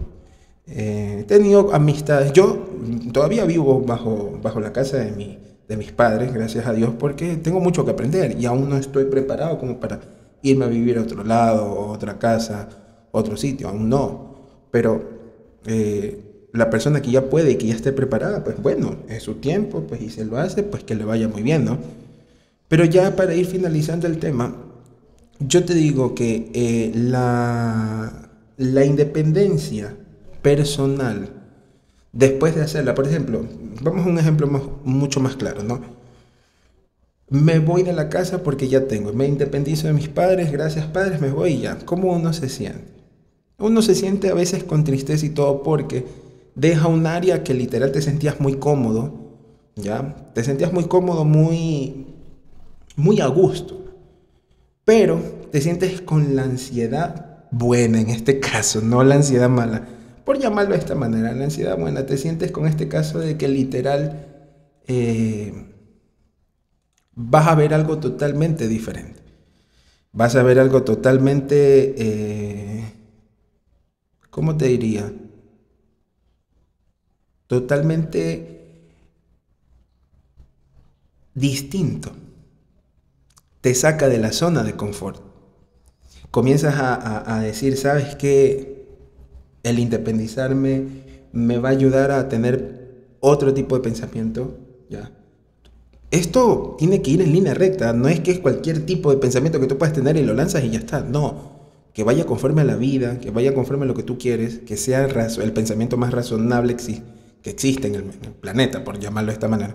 Eh, 0.66 1.18
he 1.20 1.24
tenido 1.24 1.72
amistades, 1.74 2.33
yo 2.33 2.66
todavía 3.12 3.44
vivo 3.44 3.80
bajo, 3.80 4.38
bajo 4.42 4.61
la 4.61 4.72
casa 4.72 4.98
de, 4.98 5.11
mi, 5.12 5.38
de 5.68 5.76
mis 5.76 5.90
padres, 5.90 6.33
gracias 6.33 6.66
a 6.66 6.72
Dios, 6.72 6.90
porque 6.98 7.37
tengo 7.37 7.61
mucho 7.61 7.85
que 7.85 7.90
aprender 7.90 8.37
y 8.38 8.46
aún 8.46 8.68
no 8.68 8.76
estoy 8.76 9.06
preparado 9.06 9.59
como 9.59 9.80
para 9.80 10.00
irme 10.42 10.64
a 10.64 10.68
vivir 10.68 10.98
a 10.98 11.02
otro 11.02 11.24
lado, 11.24 11.88
otra 11.88 12.18
casa, 12.18 12.68
otro 13.11 13.37
sitio, 13.37 13.68
aún 13.68 13.88
no. 13.88 14.35
Pero 14.70 15.02
eh, 15.66 16.30
la 16.52 16.70
persona 16.70 17.00
que 17.02 17.10
ya 17.10 17.30
puede 17.30 17.52
y 17.52 17.56
que 17.56 17.66
ya 17.66 17.74
esté 17.74 17.92
preparada, 17.92 18.44
pues 18.44 18.60
bueno, 18.60 18.96
es 19.08 19.22
su 19.22 19.34
tiempo, 19.34 19.84
pues 19.86 20.02
y 20.02 20.10
se 20.10 20.24
lo 20.24 20.38
hace, 20.38 20.62
pues 20.62 20.84
que 20.84 20.94
le 20.94 21.04
vaya 21.04 21.28
muy 21.28 21.42
bien, 21.42 21.64
¿no? 21.64 21.78
Pero 22.68 22.84
ya 22.84 23.16
para 23.16 23.34
ir 23.34 23.46
finalizando 23.46 24.06
el 24.06 24.18
tema, 24.18 24.56
yo 25.40 25.64
te 25.64 25.74
digo 25.74 26.14
que 26.14 26.50
eh, 26.54 26.92
la, 26.94 28.30
la 28.56 28.84
independencia 28.84 29.96
personal, 30.42 31.30
después 32.12 32.54
de 32.54 32.62
hacerla, 32.62 32.94
por 32.94 33.06
ejemplo, 33.06 33.44
vamos 33.82 34.06
a 34.06 34.10
un 34.10 34.18
ejemplo 34.18 34.46
mucho 34.84 35.20
más 35.20 35.36
claro, 35.36 35.62
¿no? 35.62 35.80
Me 37.28 37.60
voy 37.60 37.84
de 37.84 37.92
la 37.92 38.08
casa 38.08 38.42
porque 38.42 38.68
ya 38.68 38.88
tengo, 38.88 39.12
me 39.12 39.26
independizo 39.26 39.86
de 39.86 39.92
mis 39.92 40.08
padres, 40.08 40.50
gracias 40.50 40.86
padres, 40.86 41.20
me 41.20 41.30
voy 41.30 41.52
y 41.52 41.60
ya. 41.60 41.78
¿Cómo 41.84 42.12
uno 42.12 42.32
se 42.32 42.48
siente? 42.48 42.90
Uno 43.58 43.82
se 43.82 43.94
siente 43.94 44.30
a 44.30 44.34
veces 44.34 44.64
con 44.64 44.84
tristeza 44.84 45.26
y 45.26 45.30
todo 45.30 45.62
porque 45.62 46.04
deja 46.61 46.88
un 46.88 47.07
área 47.07 47.42
que 47.42 47.55
literal 47.55 47.90
te 47.90 48.03
sentías 48.03 48.38
muy 48.38 48.57
cómodo, 48.57 49.14
¿ya? 49.77 50.14
Te 50.35 50.44
sentías 50.44 50.75
muy 50.75 50.85
cómodo, 50.85 51.25
muy, 51.25 52.07
muy 52.96 53.20
a 53.20 53.27
gusto, 53.29 53.83
pero 54.85 55.20
te 55.51 55.62
sientes 55.62 56.03
con 56.03 56.37
la 56.37 56.42
ansiedad 56.42 57.46
buena 57.51 58.01
en 58.01 58.11
este 58.11 58.40
caso, 58.40 58.83
no 58.83 59.03
la 59.03 59.14
ansiedad 59.14 59.49
mala, 59.49 59.88
por 60.25 60.38
llamarlo 60.38 60.73
de 60.73 60.81
esta 60.81 60.94
manera, 60.94 61.33
la 61.33 61.44
ansiedad 61.44 61.79
buena, 61.79 62.05
te 62.05 62.18
sientes 62.18 62.53
con 62.53 62.66
este 62.66 62.88
caso 62.88 63.20
de 63.20 63.38
que 63.38 63.49
literal 63.49 64.27
eh, 64.87 65.64
vas 67.14 67.46
a 67.46 67.55
ver 67.55 67.73
algo 67.73 67.99
totalmente 67.99 68.68
diferente, 68.68 69.23
vas 70.12 70.37
a 70.37 70.42
ver 70.42 70.59
algo 70.59 70.83
totalmente, 70.83 71.94
eh, 71.96 72.92
¿cómo 74.29 74.59
te 74.59 74.66
diría? 74.66 75.11
Totalmente 77.50 78.60
distinto. 81.34 82.12
Te 83.60 83.74
saca 83.74 84.08
de 84.08 84.18
la 84.18 84.30
zona 84.30 84.62
de 84.62 84.76
confort. 84.76 85.20
Comienzas 86.30 86.76
a, 86.78 87.40
decir, 87.40 87.76
¿sabes 87.76 88.14
qué? 88.14 88.86
El 89.64 89.80
independizarme 89.80 90.86
me 91.32 91.58
va 91.58 91.70
a 91.70 91.72
ayudar 91.72 92.12
a 92.12 92.28
tener 92.28 93.16
otro 93.18 93.52
tipo 93.52 93.74
de 93.74 93.82
pensamiento. 93.82 94.56
¿ya? 94.88 95.10
Esto 96.12 96.76
tiene 96.78 97.02
que 97.02 97.10
ir 97.10 97.20
en 97.20 97.32
línea 97.32 97.54
recta, 97.54 97.92
no 97.92 98.06
es 98.06 98.20
que 98.20 98.30
es 98.30 98.38
cualquier 98.38 98.86
tipo 98.86 99.10
de 99.10 99.16
pensamiento 99.16 99.58
que 99.58 99.66
tú 99.66 99.76
puedas 99.76 99.92
tener 99.92 100.16
y 100.16 100.22
lo 100.22 100.34
lanzas 100.34 100.62
y 100.62 100.70
ya 100.70 100.78
está, 100.78 101.00
no. 101.00 101.58
Que 101.94 102.04
vaya 102.04 102.26
conforme 102.26 102.60
a 102.60 102.64
la 102.64 102.76
vida, 102.76 103.18
que 103.18 103.32
vaya 103.32 103.54
conforme 103.54 103.86
a 103.86 103.88
lo 103.88 103.94
que 103.94 104.04
tú 104.04 104.18
quieres, 104.18 104.60
que 104.60 104.76
sea 104.76 105.04
el 105.04 105.52
pensamiento 105.52 105.96
más 105.96 106.12
razonable 106.12 106.76
que 106.76 107.02
que 107.42 107.50
existe 107.50 107.88
en 107.88 107.94
el, 107.94 108.05
planeta, 108.40 108.85
por 108.85 108.98
llamarlo 108.98 109.29
de 109.29 109.35
esta 109.35 109.48
manera. 109.48 109.74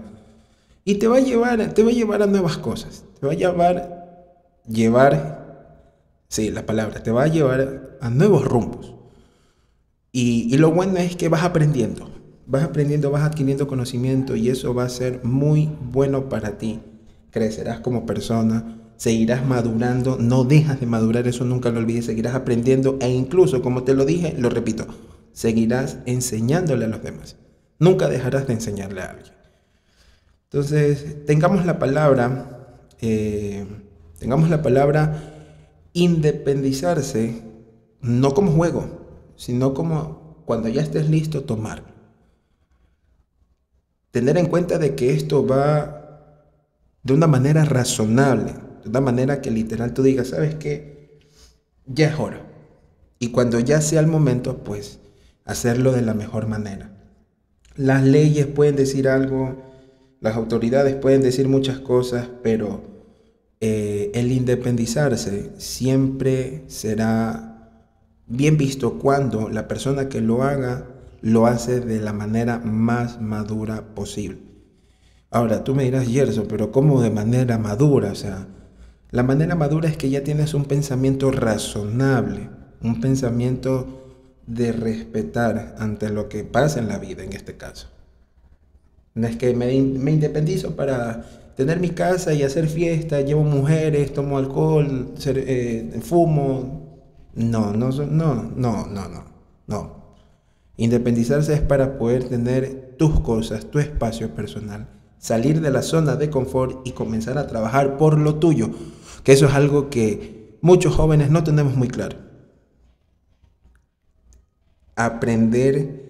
Y 0.84 0.96
te 0.96 1.08
va 1.08 1.18
a 1.18 1.22
llevar, 1.22 1.74
te 1.74 1.84
va 1.84 1.90
a 1.90 1.94
llevar 1.94 2.22
a 2.22 2.28
nuevas 2.28 2.58
cosas. 2.58 3.04
Te 3.20 3.26
va 3.26 3.34
a 3.34 3.36
llevar, 3.36 4.62
llevar, 4.68 5.82
sí, 6.28 6.52
la 6.52 6.66
palabra, 6.66 7.02
te 7.02 7.12
va 7.12 7.24
a 7.24 7.28
llevar 7.28 7.98
a 8.02 8.10
nuevos 8.10 8.46
rumbos. 8.46 8.94
Y, 10.12 10.54
y 10.54 10.58
lo 10.58 10.72
bueno 10.72 10.98
es 10.98 11.16
que 11.16 11.28
vas 11.28 11.44
aprendiendo, 11.44 12.10
vas 12.46 12.64
aprendiendo, 12.64 13.12
vas 13.12 13.24
adquiriendo 13.24 13.68
conocimiento 13.68 14.36
y 14.36 14.50
eso 14.50 14.74
va 14.74 14.84
a 14.84 14.90
ser 14.90 15.24
muy 15.24 15.70
bueno 15.82 16.30
para 16.30 16.58
ti. 16.58 16.80
Crecerás 17.32 17.82
como 17.82 18.06
persona, 18.06 18.80
seguirás 18.98 19.46
madurando, 19.46 20.18
no 20.20 20.44
dejas 20.44 20.80
de 20.80 20.86
madurar, 20.86 21.28
eso 21.28 21.44
nunca 21.44 21.70
lo 21.70 21.80
olvides, 21.80 22.06
seguirás 22.06 22.36
aprendiendo 22.36 22.98
e 23.02 23.10
incluso, 23.10 23.62
como 23.62 23.84
te 23.84 23.94
lo 23.94 24.06
dije, 24.06 24.36
lo 24.38 24.50
repito, 24.50 24.88
seguirás 25.34 25.98
enseñándole 26.06 26.86
a 26.86 26.90
los 26.90 27.04
demás. 27.04 27.38
Nunca 27.80 28.08
dejarás 28.08 28.48
de 28.48 28.54
enseñarle 28.54 29.02
a 29.02 29.12
alguien. 29.12 29.34
Entonces, 30.46 31.26
tengamos 31.26 31.66
la 31.66 31.80
palabra, 31.80 32.80
eh, 33.02 33.66
tengamos 34.20 34.50
la 34.50 34.62
palabra 34.62 35.34
independizarse 35.94 37.42
no 38.02 38.34
como 38.34 38.52
juego, 38.52 39.34
sino 39.36 39.74
como 39.74 40.44
cuando 40.46 40.70
ya 40.70 40.82
estés 40.82 41.10
listo, 41.10 41.44
tomar. 41.44 41.84
Tener 44.12 44.38
en 44.38 44.46
cuenta 44.46 44.78
de 44.78 44.96
que 44.96 45.14
esto 45.14 45.46
va 45.46 46.06
de 47.04 47.14
una 47.14 47.28
manera 47.28 47.66
razonable, 47.66 48.54
de 48.84 48.90
una 48.90 49.02
manera 49.02 49.42
que 49.42 49.52
literal 49.52 49.94
tú 49.94 50.04
digas, 50.04 50.30
¿sabes 50.30 50.56
qué? 50.56 51.20
Ya 51.86 52.10
es 52.10 52.20
hora. 52.20 52.42
Y 53.20 53.32
cuando 53.32 53.60
ya 53.60 53.82
sea 53.82 54.00
el 54.00 54.08
momento, 54.08 54.60
pues 54.64 55.00
hacerlo 55.46 55.92
de 55.92 56.02
la 56.02 56.14
mejor 56.14 56.48
manera. 56.48 56.95
Las 57.76 58.04
leyes 58.04 58.48
pueden 58.48 58.76
decir 58.76 59.08
algo, 59.08 59.56
las 60.22 60.36
autoridades 60.36 60.96
pueden 60.96 61.22
decir 61.22 61.48
muchas 61.48 61.80
cosas, 61.80 62.30
pero 62.42 62.82
eh, 63.60 64.12
el 64.14 64.32
independizarse 64.32 65.52
siempre 65.58 66.64
será 66.68 67.52
bien 68.28 68.58
visto 68.58 68.98
cuando 68.98 69.50
la 69.50 69.68
persona 69.68 70.10
que 70.10 70.22
lo 70.22 70.44
haga 70.44 70.88
lo 71.22 71.48
hace 71.48 71.80
de 71.80 72.00
la 72.00 72.14
manera 72.14 72.60
más 72.60 73.20
madura 73.20 73.96
posible. 73.96 74.40
Ahora, 75.32 75.64
tú 75.64 75.76
me 75.76 75.84
dirás, 75.84 76.08
Yerso, 76.08 76.48
pero 76.48 76.72
¿cómo 76.72 77.02
de 77.02 77.10
manera 77.10 77.58
madura? 77.58 78.12
O 78.12 78.16
sea, 78.16 78.48
la 79.12 79.24
manera 79.24 79.56
madura 79.56 79.90
es 79.90 79.98
que 79.98 80.10
ya 80.10 80.24
tienes 80.24 80.54
un 80.54 80.66
pensamiento 80.66 81.32
razonable, 81.32 82.50
un 82.82 83.02
pensamiento 83.02 84.05
de 84.48 84.72
respetar 84.72 85.76
ante 85.80 86.10
lo 86.10 86.30
que 86.30 86.44
pasa 86.44 86.80
en 86.80 86.88
la 86.88 86.98
vida 86.98 87.24
en 87.24 87.34
este 87.34 87.58
caso. 87.58 87.88
No 89.14 89.28
es 89.28 89.38
que 89.38 89.54
me, 89.54 89.74
independizo 89.74 90.76
para 90.76 91.26
tener 91.56 91.80
mi 91.80 91.90
casa 91.90 92.34
y 92.34 92.44
hacer 92.44 92.68
fiesta, 92.68 93.22
llevo 93.22 93.44
mujeres, 93.44 94.14
tomo 94.14 94.38
alcohol, 94.38 95.14
eh, 95.26 96.00
fumo, 96.02 97.00
no, 97.34 97.72
no, 97.72 97.92
no, 97.92 98.06
no, 98.06 98.86
no, 98.86 98.86
no, 98.88 99.26
no. 99.68 100.06
Independizarse 100.78 101.54
es 101.54 101.62
para 101.62 101.98
poder 101.98 102.26
tener 102.26 102.96
tus 102.98 103.22
cosas, 103.22 103.66
tu 103.72 103.80
espacio 103.80 104.36
personal, 104.36 104.90
salir 105.18 105.62
de 105.62 105.72
la 105.72 105.82
zona 105.82 106.18
de 106.18 106.30
confort 106.30 106.86
y 106.86 106.92
comenzar 106.92 107.38
a 107.38 107.48
trabajar 107.48 107.98
por 107.98 108.18
lo 108.18 108.36
tuyo, 108.36 108.72
que 109.24 109.32
eso 109.32 109.46
es 109.46 109.54
algo 109.54 109.90
que 109.90 110.58
muchos 110.62 110.94
jóvenes 110.94 111.32
no 111.32 111.44
tenemos 111.44 111.76
muy 111.76 111.88
claro. 111.88 112.25
Aprender 114.96 116.06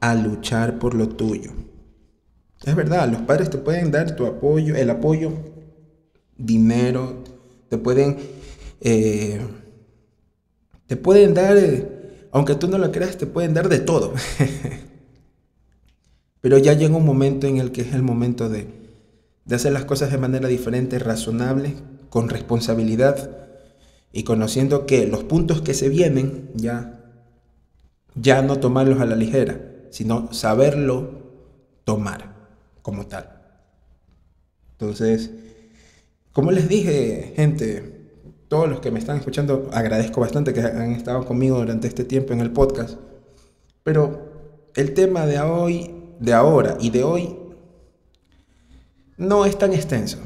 a 0.00 0.14
luchar 0.14 0.78
por 0.78 0.94
lo 0.94 1.08
tuyo. 1.08 1.52
Es 2.64 2.74
verdad, 2.74 3.10
los 3.10 3.22
padres 3.22 3.50
te 3.50 3.58
pueden 3.58 3.90
dar 3.90 4.16
tu 4.16 4.26
apoyo, 4.26 4.76
el 4.76 4.90
apoyo, 4.90 5.32
dinero, 6.36 7.24
te 7.68 7.78
pueden 7.78 8.18
eh, 8.80 9.40
te 10.86 10.96
pueden 10.96 11.34
dar, 11.34 11.56
eh, 11.56 12.28
aunque 12.32 12.56
tú 12.56 12.66
no 12.66 12.78
lo 12.78 12.90
creas, 12.90 13.16
te 13.16 13.26
pueden 13.26 13.54
dar 13.54 13.68
de 13.68 13.78
todo. 13.78 14.12
Pero 16.40 16.58
ya 16.58 16.72
llega 16.72 16.96
un 16.96 17.04
momento 17.04 17.46
en 17.46 17.58
el 17.58 17.70
que 17.70 17.82
es 17.82 17.94
el 17.94 18.02
momento 18.02 18.48
de, 18.48 18.66
hacer 19.52 19.72
las 19.72 19.84
cosas 19.84 20.10
de 20.10 20.18
manera 20.18 20.48
diferente, 20.48 20.98
razonable, 20.98 21.74
con 22.08 22.28
responsabilidad 22.28 23.30
y 24.12 24.24
conociendo 24.24 24.86
que 24.86 25.06
los 25.06 25.22
puntos 25.22 25.60
que 25.60 25.74
se 25.74 25.88
vienen 25.88 26.50
ya, 26.54 26.99
ya 28.14 28.42
no 28.42 28.58
tomarlos 28.58 29.00
a 29.00 29.06
la 29.06 29.16
ligera, 29.16 29.60
sino 29.90 30.32
saberlo 30.32 31.10
tomar 31.84 32.34
como 32.82 33.06
tal. 33.06 33.40
Entonces, 34.72 35.30
como 36.32 36.52
les 36.52 36.68
dije, 36.68 37.32
gente, 37.36 38.00
todos 38.48 38.68
los 38.68 38.80
que 38.80 38.90
me 38.90 38.98
están 38.98 39.16
escuchando, 39.16 39.70
agradezco 39.72 40.20
bastante 40.20 40.52
que 40.52 40.60
han 40.60 40.92
estado 40.92 41.24
conmigo 41.24 41.58
durante 41.58 41.88
este 41.88 42.04
tiempo 42.04 42.32
en 42.32 42.40
el 42.40 42.50
podcast. 42.50 42.98
Pero 43.82 44.30
el 44.74 44.94
tema 44.94 45.26
de 45.26 45.38
hoy, 45.40 45.94
de 46.18 46.32
ahora 46.32 46.76
y 46.80 46.90
de 46.90 47.04
hoy, 47.04 47.36
no 49.16 49.44
es 49.44 49.58
tan 49.58 49.72
extenso. 49.72 50.18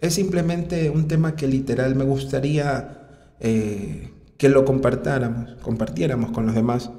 Es 0.00 0.14
simplemente 0.14 0.90
un 0.90 1.08
tema 1.08 1.34
que 1.34 1.46
literal 1.46 1.94
me 1.94 2.04
gustaría 2.04 3.08
eh, 3.40 4.12
que 4.36 4.48
lo 4.48 4.64
compartáramos, 4.64 5.54
compartiéramos 5.62 6.30
con 6.30 6.46
los 6.46 6.54
demás. 6.54 6.90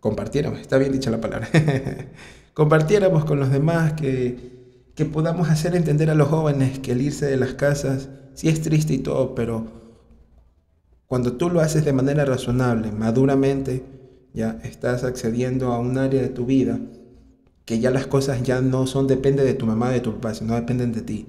Compartiéramos, 0.00 0.60
está 0.60 0.78
bien 0.78 0.92
dicha 0.92 1.10
la 1.10 1.20
palabra. 1.20 1.48
compartiéramos 2.58 3.24
con 3.24 3.38
los 3.38 3.52
demás, 3.52 3.92
que, 3.92 4.90
que 4.96 5.04
podamos 5.04 5.48
hacer 5.48 5.76
entender 5.76 6.10
a 6.10 6.16
los 6.16 6.26
jóvenes 6.26 6.80
que 6.80 6.90
el 6.90 7.02
irse 7.02 7.26
de 7.26 7.36
las 7.36 7.54
casas 7.54 8.08
sí 8.34 8.48
es 8.48 8.60
triste 8.62 8.94
y 8.94 8.98
todo, 8.98 9.36
pero 9.36 9.66
cuando 11.06 11.34
tú 11.34 11.50
lo 11.50 11.60
haces 11.60 11.84
de 11.84 11.92
manera 11.92 12.24
razonable, 12.24 12.90
maduramente, 12.90 13.84
ya 14.34 14.58
estás 14.64 15.04
accediendo 15.04 15.72
a 15.72 15.78
un 15.78 15.98
área 15.98 16.20
de 16.20 16.30
tu 16.30 16.46
vida 16.46 16.80
que 17.64 17.78
ya 17.78 17.92
las 17.92 18.08
cosas 18.08 18.42
ya 18.42 18.60
no 18.60 18.88
son, 18.88 19.06
depende 19.06 19.44
de 19.44 19.54
tu 19.54 19.64
mamá, 19.64 19.90
de 19.90 20.00
tu 20.00 20.14
papá, 20.14 20.34
sino 20.34 20.56
dependen 20.56 20.92
de 20.92 21.02
ti. 21.02 21.26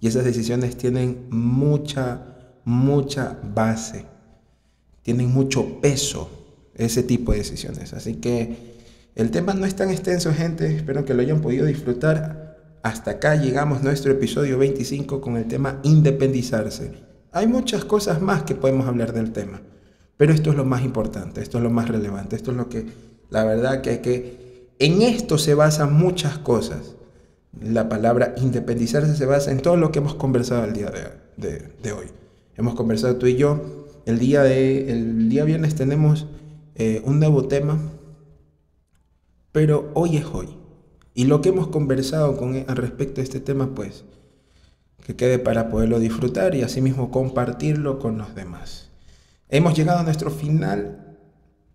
Y 0.00 0.06
esas 0.06 0.24
decisiones 0.24 0.78
tienen 0.78 1.26
mucha, 1.28 2.54
mucha 2.64 3.38
base, 3.54 4.06
tienen 5.02 5.30
mucho 5.30 5.78
peso 5.82 6.39
ese 6.82 7.02
tipo 7.02 7.32
de 7.32 7.38
decisiones. 7.38 7.92
Así 7.92 8.14
que 8.14 8.56
el 9.14 9.30
tema 9.30 9.54
no 9.54 9.66
es 9.66 9.74
tan 9.74 9.90
extenso, 9.90 10.32
gente. 10.32 10.74
Espero 10.74 11.04
que 11.04 11.14
lo 11.14 11.22
hayan 11.22 11.40
podido 11.40 11.66
disfrutar. 11.66 12.78
Hasta 12.82 13.12
acá 13.12 13.36
llegamos 13.36 13.82
nuestro 13.82 14.12
episodio 14.12 14.58
25 14.58 15.20
con 15.20 15.36
el 15.36 15.46
tema 15.46 15.80
independizarse. 15.82 16.92
Hay 17.32 17.46
muchas 17.46 17.84
cosas 17.84 18.20
más 18.22 18.42
que 18.44 18.54
podemos 18.54 18.86
hablar 18.86 19.12
del 19.12 19.32
tema, 19.32 19.60
pero 20.16 20.32
esto 20.32 20.50
es 20.50 20.56
lo 20.56 20.64
más 20.64 20.82
importante, 20.82 21.42
esto 21.42 21.58
es 21.58 21.64
lo 21.64 21.70
más 21.70 21.88
relevante, 21.88 22.34
esto 22.34 22.50
es 22.50 22.56
lo 22.56 22.68
que, 22.68 22.86
la 23.28 23.44
verdad 23.44 23.82
que, 23.82 24.00
que 24.00 24.70
en 24.80 25.02
esto 25.02 25.38
se 25.38 25.54
basan 25.54 25.92
muchas 25.92 26.38
cosas. 26.38 26.96
La 27.62 27.88
palabra 27.88 28.34
independizarse 28.38 29.14
se 29.14 29.26
basa 29.26 29.50
en 29.50 29.60
todo 29.60 29.76
lo 29.76 29.92
que 29.92 29.98
hemos 29.98 30.14
conversado 30.14 30.64
el 30.64 30.72
día 30.72 30.90
de, 31.36 31.92
hoy. 31.92 32.06
Hemos 32.56 32.74
conversado 32.74 33.16
tú 33.16 33.26
y 33.26 33.36
yo. 33.36 33.86
El 34.06 34.18
día, 34.18 34.42
de, 34.42 34.90
el 34.90 35.28
día 35.28 35.44
viernes 35.44 35.74
tenemos 35.74 36.26
eh, 36.82 37.02
un 37.04 37.18
nuevo 37.20 37.46
tema, 37.46 37.78
pero 39.52 39.90
hoy 39.92 40.16
es 40.16 40.24
hoy. 40.32 40.48
Y 41.12 41.24
lo 41.24 41.42
que 41.42 41.50
hemos 41.50 41.68
conversado 41.68 42.38
con, 42.38 42.64
al 42.66 42.76
respecto 42.76 43.20
a 43.20 43.24
este 43.24 43.38
tema, 43.38 43.74
pues, 43.74 44.04
que 45.04 45.14
quede 45.14 45.38
para 45.38 45.68
poderlo 45.68 45.98
disfrutar 45.98 46.54
y 46.54 46.62
asimismo 46.62 47.10
compartirlo 47.10 47.98
con 47.98 48.16
los 48.16 48.34
demás. 48.34 48.88
Hemos 49.50 49.76
llegado 49.76 49.98
a 49.98 50.04
nuestro 50.04 50.30
final, 50.30 51.18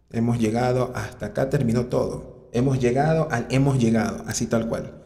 hemos 0.10 0.40
llegado 0.40 0.92
hasta 0.96 1.28
acá, 1.28 1.52
terminó 1.52 1.86
todo. 1.86 2.50
Hemos 2.52 2.80
llegado 2.80 3.28
al 3.30 3.46
hemos 3.52 3.78
llegado, 3.78 4.24
así 4.26 4.48
tal 4.48 4.68
cual. 4.68 5.04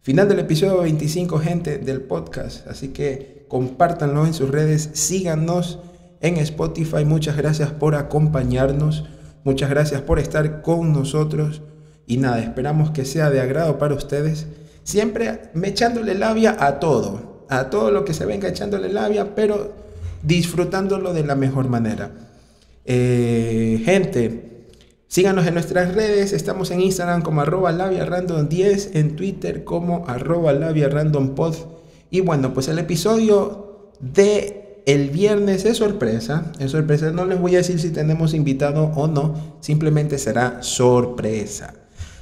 Final 0.00 0.28
del 0.28 0.38
episodio 0.38 0.82
25, 0.82 1.40
gente 1.40 1.78
del 1.78 2.02
podcast, 2.02 2.68
así 2.68 2.90
que 2.90 3.46
compártanlo 3.48 4.26
en 4.26 4.32
sus 4.32 4.48
redes, 4.48 4.90
síganos 4.92 5.80
en 6.20 6.36
Spotify, 6.36 7.04
muchas 7.04 7.36
gracias 7.36 7.72
por 7.72 7.96
acompañarnos, 7.96 9.06
muchas 9.44 9.70
gracias 9.70 10.00
por 10.02 10.18
estar 10.18 10.62
con 10.62 10.92
nosotros 10.92 11.62
y 12.06 12.16
nada, 12.16 12.40
esperamos 12.40 12.90
que 12.90 13.04
sea 13.04 13.30
de 13.30 13.40
agrado 13.40 13.78
para 13.78 13.94
ustedes, 13.94 14.46
siempre 14.82 15.50
me 15.54 15.68
echándole 15.68 16.14
labia 16.14 16.56
a 16.58 16.80
todo, 16.80 17.44
a 17.48 17.70
todo 17.70 17.90
lo 17.90 18.04
que 18.04 18.14
se 18.14 18.26
venga 18.26 18.48
echándole 18.48 18.92
labia, 18.92 19.34
pero 19.34 19.72
disfrutándolo 20.22 21.12
de 21.12 21.24
la 21.24 21.36
mejor 21.36 21.68
manera. 21.68 22.10
Eh, 22.84 23.80
gente, 23.84 24.66
síganos 25.06 25.46
en 25.46 25.54
nuestras 25.54 25.94
redes, 25.94 26.32
estamos 26.32 26.70
en 26.70 26.80
Instagram 26.80 27.22
como 27.22 27.42
arroba 27.42 27.72
labia 27.72 28.04
random 28.04 28.48
10, 28.48 28.96
en 28.96 29.16
Twitter 29.16 29.64
como 29.64 30.04
arroba 30.08 30.52
labia. 30.52 30.90
Y 32.10 32.20
bueno, 32.20 32.52
pues 32.52 32.68
el 32.68 32.78
episodio 32.78 33.92
de 34.00 34.59
el 34.86 35.10
viernes 35.10 35.64
es 35.64 35.78
sorpresa, 35.78 36.52
es 36.58 36.70
sorpresa, 36.70 37.10
no 37.10 37.24
les 37.24 37.40
voy 37.40 37.54
a 37.54 37.58
decir 37.58 37.78
si 37.80 37.90
tenemos 37.90 38.34
invitado 38.34 38.84
o 38.94 39.06
no, 39.06 39.58
simplemente 39.60 40.18
será 40.18 40.62
sorpresa. 40.62 41.74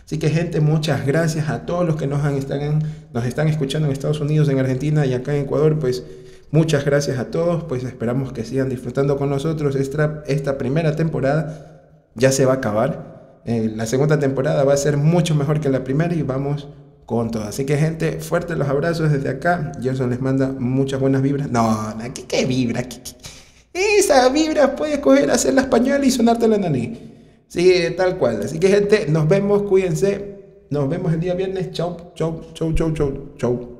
Así 0.08 0.18
que 0.18 0.30
gente, 0.30 0.60
muchas 0.62 1.06
gracias 1.06 1.50
a 1.50 1.66
todos 1.66 1.86
los 1.86 1.96
que 1.96 2.06
nos, 2.06 2.24
están, 2.32 2.82
nos 3.12 3.26
están 3.26 3.46
escuchando 3.46 3.88
en 3.88 3.92
Estados 3.92 4.20
Unidos, 4.20 4.48
en 4.48 4.58
Argentina 4.58 5.04
y 5.04 5.12
acá 5.12 5.36
en 5.36 5.42
Ecuador. 5.42 5.78
Pues 5.78 6.02
muchas 6.50 6.86
gracias 6.86 7.18
a 7.18 7.26
todos. 7.26 7.64
Pues 7.64 7.84
esperamos 7.84 8.32
que 8.32 8.42
sigan 8.42 8.70
disfrutando 8.70 9.18
con 9.18 9.28
nosotros. 9.28 9.76
Esta, 9.76 10.22
esta 10.26 10.56
primera 10.56 10.96
temporada 10.96 11.82
ya 12.14 12.32
se 12.32 12.46
va 12.46 12.54
a 12.54 12.56
acabar. 12.56 13.42
Eh, 13.44 13.70
la 13.76 13.84
segunda 13.84 14.18
temporada 14.18 14.64
va 14.64 14.72
a 14.72 14.78
ser 14.78 14.96
mucho 14.96 15.34
mejor 15.34 15.60
que 15.60 15.68
la 15.68 15.84
primera 15.84 16.14
y 16.14 16.22
vamos 16.22 16.68
con 17.08 17.30
todo. 17.30 17.44
Así 17.44 17.64
que 17.64 17.78
gente, 17.78 18.20
fuertes 18.20 18.58
los 18.58 18.68
abrazos 18.68 19.10
desde 19.10 19.30
acá. 19.30 19.72
Gerson 19.80 20.10
les 20.10 20.20
manda 20.20 20.48
muchas 20.58 21.00
buenas 21.00 21.22
vibras. 21.22 21.50
No, 21.50 21.96
¿qué, 22.12 22.24
qué 22.24 22.44
vibra? 22.44 22.86
Esa 23.72 24.28
vibra 24.28 24.76
puede 24.76 25.00
coger, 25.00 25.30
hacer 25.30 25.54
la 25.54 25.62
española 25.62 26.04
y 26.04 26.10
sonarte 26.10 26.46
la 26.46 26.58
nariz. 26.58 26.98
Sí, 27.48 27.72
tal 27.96 28.18
cual. 28.18 28.42
Así 28.42 28.60
que 28.60 28.68
gente, 28.68 29.06
nos 29.08 29.26
vemos, 29.26 29.62
cuídense. 29.62 30.66
Nos 30.68 30.86
vemos 30.90 31.10
el 31.14 31.20
día 31.20 31.32
viernes. 31.32 31.72
Chau, 31.72 32.12
chau, 32.14 32.42
chau, 32.52 32.74
chau, 32.74 32.92
chau, 32.92 33.34
chau. 33.38 33.77